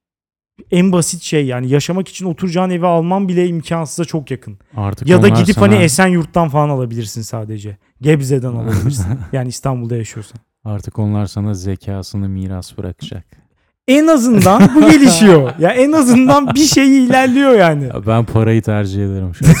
[0.70, 4.58] En basit şey yani yaşamak için oturacağın evi alman bile imkansıza çok yakın.
[4.76, 7.76] Artık Ya da gidip sana, hani Esenyurt'tan falan alabilirsin sadece.
[8.00, 9.06] Gebze'den alabilirsin.
[9.32, 10.40] yani İstanbul'da yaşıyorsan.
[10.64, 13.41] artık onlar sana zekasını miras bırakacak.
[13.88, 15.52] En azından bu gelişiyor.
[15.58, 17.84] Ya en azından bir şey ilerliyor yani.
[17.84, 19.52] Ya ben parayı tercih ederim şu an.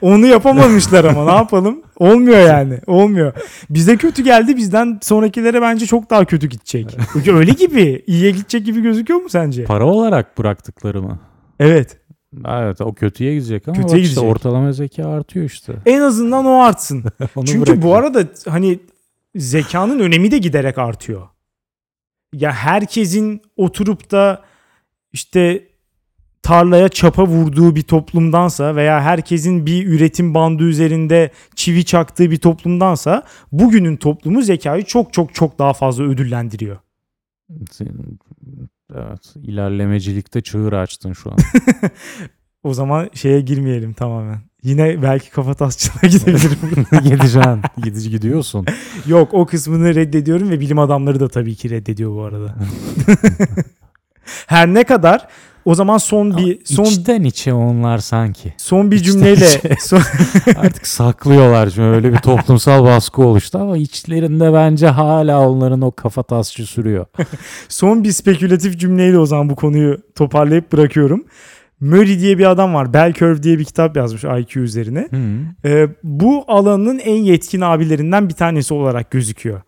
[0.00, 1.82] Onu yapamamışlar ama ne yapalım?
[1.96, 2.78] Olmuyor yani.
[2.86, 3.32] Olmuyor.
[3.70, 6.96] Bize kötü geldi bizden sonrakilere bence çok daha kötü gidecek.
[7.28, 8.02] Öyle gibi.
[8.06, 9.64] iyiye gidecek gibi gözüküyor mu sence?
[9.64, 11.18] Para olarak bıraktıkları mı?
[11.60, 11.96] Evet.
[12.48, 14.30] Evet o kötüye gidecek ama Kötüye işte gidecek.
[14.36, 15.72] ortalama zeka artıyor işte.
[15.86, 17.04] En azından o artsın.
[17.46, 18.16] Çünkü bu bırakacak.
[18.16, 18.78] arada hani
[19.36, 21.22] zekanın önemi de giderek artıyor.
[22.32, 24.44] Ya herkesin oturup da
[25.12, 25.68] işte
[26.42, 33.22] tarlaya çapa vurduğu bir toplumdansa veya herkesin bir üretim bandı üzerinde çivi çaktığı bir toplumdansa
[33.52, 36.78] bugünün toplumu zekayı çok çok çok daha fazla ödüllendiriyor.
[38.94, 39.34] Evet.
[39.42, 41.38] ilerlemecilikte çığır açtın şu an.
[42.62, 44.38] O zaman şeye girmeyelim tamamen.
[44.62, 46.86] Yine belki kafatasçılığa gidebilirim.
[47.04, 47.60] Gideceksin.
[47.84, 48.66] Gidici gidiyorsun.
[49.06, 52.54] Yok o kısmını reddediyorum ve bilim adamları da tabii ki reddediyor bu arada.
[54.46, 55.28] Her ne kadar
[55.64, 58.54] o zaman son bir son İçten içe onlar sanki.
[58.56, 59.76] son bir içten cümleyle içe.
[59.80, 60.02] son-
[60.56, 66.22] Artık saklıyorlar çünkü öyle bir toplumsal baskı oluştu ama içlerinde bence hala onların o kafa
[66.22, 67.06] tasçı sürüyor.
[67.68, 71.24] son bir spekülatif cümleyle o zaman bu konuyu toparlayıp bırakıyorum.
[71.80, 72.92] Murray diye bir adam var.
[72.92, 75.08] Bell Curve diye bir kitap yazmış IQ üzerine.
[75.10, 75.18] Hı.
[75.68, 79.60] Ee, bu alanın en yetkin abilerinden bir tanesi olarak gözüküyor.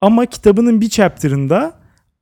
[0.00, 1.72] Ama kitabının bir chapter'ında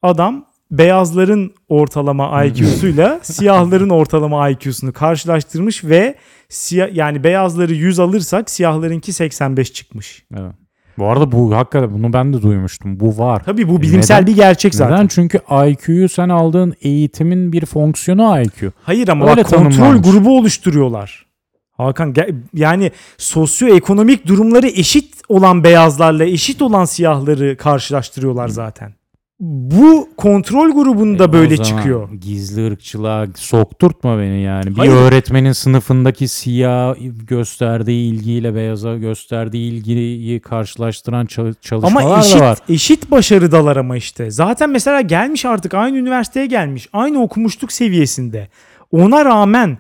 [0.03, 6.15] adam beyazların ortalama IQ'suyla siyahların ortalama IQ'sunu karşılaştırmış ve
[6.49, 10.25] siyah yani beyazları 100 alırsak siyahlarınki 85 çıkmış.
[10.37, 10.68] Evet.
[10.99, 13.01] Bu arada bu hakikaten bunu ben de duymuştum.
[13.01, 13.43] Bu var.
[13.45, 14.27] Tabii bu bilimsel Neden?
[14.27, 14.97] bir gerçek zaten.
[14.97, 15.07] Neden?
[15.07, 18.73] Çünkü IQ'yu sen aldığın eğitimin bir fonksiyonu IQ.
[18.83, 21.27] Hayır ama Öyle bak kontrol grubu oluşturuyorlar.
[21.73, 22.15] Hakan
[22.55, 28.98] yani sosyoekonomik durumları eşit olan beyazlarla eşit olan siyahları karşılaştırıyorlar zaten.
[29.41, 32.09] Bu kontrol grubunda E, böyle çıkıyor.
[32.21, 34.67] Gizli ırkçılığa sokturtma beni yani.
[34.71, 34.93] Bir Hayır.
[34.93, 36.95] öğretmenin sınıfındaki siyah
[37.29, 42.59] gösterdiği ilgiyle beyaza gösterdiği ilgiyi karşılaştıran çal- çalışmalar Ama da eşit var.
[42.69, 44.31] eşit başarıdalar ama işte.
[44.31, 46.89] Zaten mesela gelmiş artık aynı üniversiteye gelmiş.
[46.93, 48.49] Aynı okumuşluk seviyesinde.
[48.93, 49.79] Ona rağmen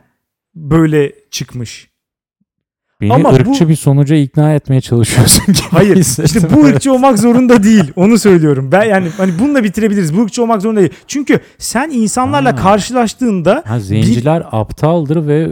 [0.54, 1.87] böyle çıkmış.
[3.00, 7.18] Beni Ama bu- ırkçı bir sonuca ikna etmeye çalışıyorsun gibi Hayır işte bu ırkçı olmak
[7.18, 7.84] zorunda değil.
[7.96, 8.68] Onu söylüyorum.
[8.72, 10.16] Ben yani hani bununla bitirebiliriz.
[10.16, 10.92] Bu ırkçı olmak zorunda değil.
[11.06, 12.56] Çünkü sen insanlarla Ha.
[12.56, 15.48] karşılaştığında Ha, zenciler aptaldır ve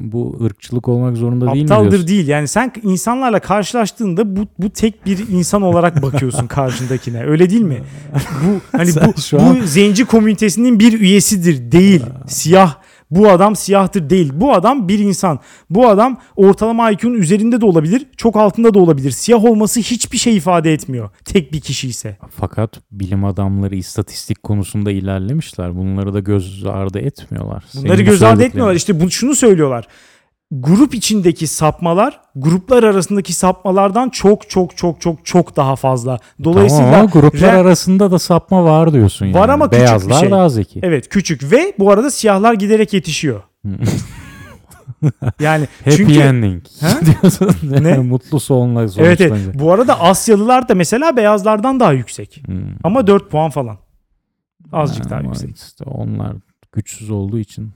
[0.00, 2.28] bu ırkçılık olmak zorunda değil mi aptaldır değil.
[2.28, 7.24] Yani sen insanlarla karşılaştığında bu bu tek bir insan olarak bakıyorsun karşındakine.
[7.24, 7.78] Öyle değil mi?
[8.44, 12.02] Bu hani Sen bu şu bu an- zenci komünitesinin bir üyesidir değil.
[12.26, 12.74] Siyah
[13.10, 14.32] bu adam siyahtır değil.
[14.34, 15.38] Bu adam bir insan.
[15.70, 19.10] Bu adam ortalama IQ'nun üzerinde de olabilir, çok altında da olabilir.
[19.10, 21.10] Siyah olması hiçbir şey ifade etmiyor.
[21.24, 22.16] Tek bir kişi ise.
[22.36, 25.76] Fakat bilim adamları istatistik konusunda ilerlemişler.
[25.76, 27.64] Bunları da göz ardı etmiyorlar.
[27.74, 28.74] Bunları Senin göz ardı etmiyorlar.
[28.74, 29.86] İşte bu, şunu söylüyorlar.
[30.52, 36.18] Grup içindeki sapmalar gruplar arasındaki sapmalardan çok çok çok çok çok daha fazla.
[36.44, 39.34] Dolayısıyla tamam ama gruplar re- arasında da sapma var diyorsun yani.
[39.34, 40.30] Var ama küçük bir Beyazlar şey.
[40.30, 40.80] daha zeki.
[40.82, 43.42] evet küçük ve bu arada siyahlar giderek yetişiyor.
[45.40, 46.88] yani Happy çünkü ending Ha?
[47.22, 47.50] diyorsun.
[47.80, 47.98] Ne?
[47.98, 49.30] Mutlu sonla evet, sonuçlanacak.
[49.46, 52.42] evet bu arada Asyalılar da mesela beyazlardan daha yüksek.
[52.46, 52.62] Hmm.
[52.84, 53.76] Ama 4 puan falan.
[54.72, 55.56] Azıcık daha Ama yüksek.
[55.56, 56.32] işte onlar
[56.72, 57.72] güçsüz olduğu için yani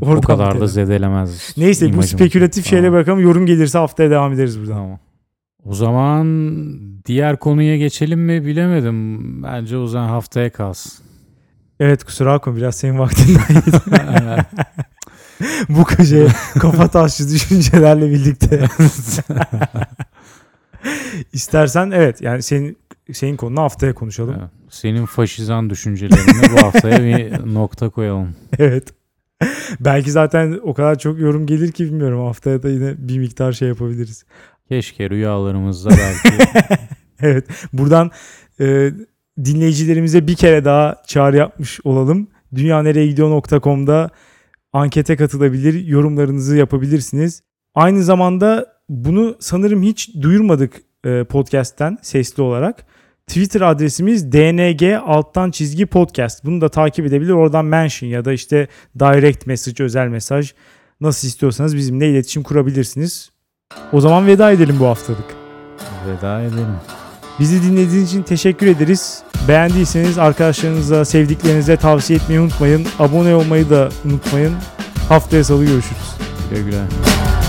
[0.00, 1.54] o kadar da zedelemez.
[1.56, 3.00] Neyse bu spekülatif şeyle Tamam.
[3.00, 3.20] bakalım.
[3.20, 4.74] Yorum gelirse haftaya devam ederiz buradan.
[4.74, 4.98] Tamam.
[5.64, 6.26] O zaman
[7.06, 9.42] diğer konuya geçelim mi bilemedim.
[9.42, 11.04] Bence o zaman haftaya kalsın.
[11.80, 13.40] Evet kusura bakma biraz senin vaktinden
[15.68, 16.26] bu şey
[16.60, 18.68] kafa taşlı düşüncelerle birlikte.
[21.32, 22.78] İstersen evet yani senin
[23.12, 24.50] senin konunu haftaya konuşalım.
[24.70, 28.36] Senin faşizan düşüncelerine bu haftaya bir nokta koyalım.
[28.58, 28.99] Evet.
[29.80, 33.68] Belki zaten o kadar çok yorum gelir ki bilmiyorum haftaya da yine bir miktar şey
[33.68, 34.24] yapabiliriz.
[34.68, 36.44] Keşke rüyalarımızda belki
[37.22, 38.10] Evet buradan
[38.60, 38.90] e,
[39.44, 42.28] dinleyicilerimize bir kere daha çağrı yapmış olalım.
[42.54, 44.10] dünyanereyegidiyor.com'da
[44.72, 47.42] ankete katılabilir, yorumlarınızı yapabilirsiniz.
[47.74, 52.86] Aynı zamanda bunu sanırım hiç duyurmadık e, podcast'ten sesli olarak.
[53.30, 56.44] Twitter adresimiz dng alttan çizgi podcast.
[56.44, 57.30] Bunu da takip edebilir.
[57.30, 58.68] Oradan mention ya da işte
[58.98, 60.52] direct message, özel mesaj
[61.00, 63.30] nasıl istiyorsanız bizimle iletişim kurabilirsiniz.
[63.92, 65.24] O zaman veda edelim bu haftalık.
[66.06, 66.76] veda edelim.
[67.40, 69.22] Bizi dinlediğiniz için teşekkür ederiz.
[69.48, 72.86] Beğendiyseniz arkadaşlarınıza, sevdiklerinize tavsiye etmeyi unutmayın.
[72.98, 74.54] Abone olmayı da unutmayın.
[75.08, 76.14] Haftaya salı görüşürüz.
[76.50, 77.39] Güle güle.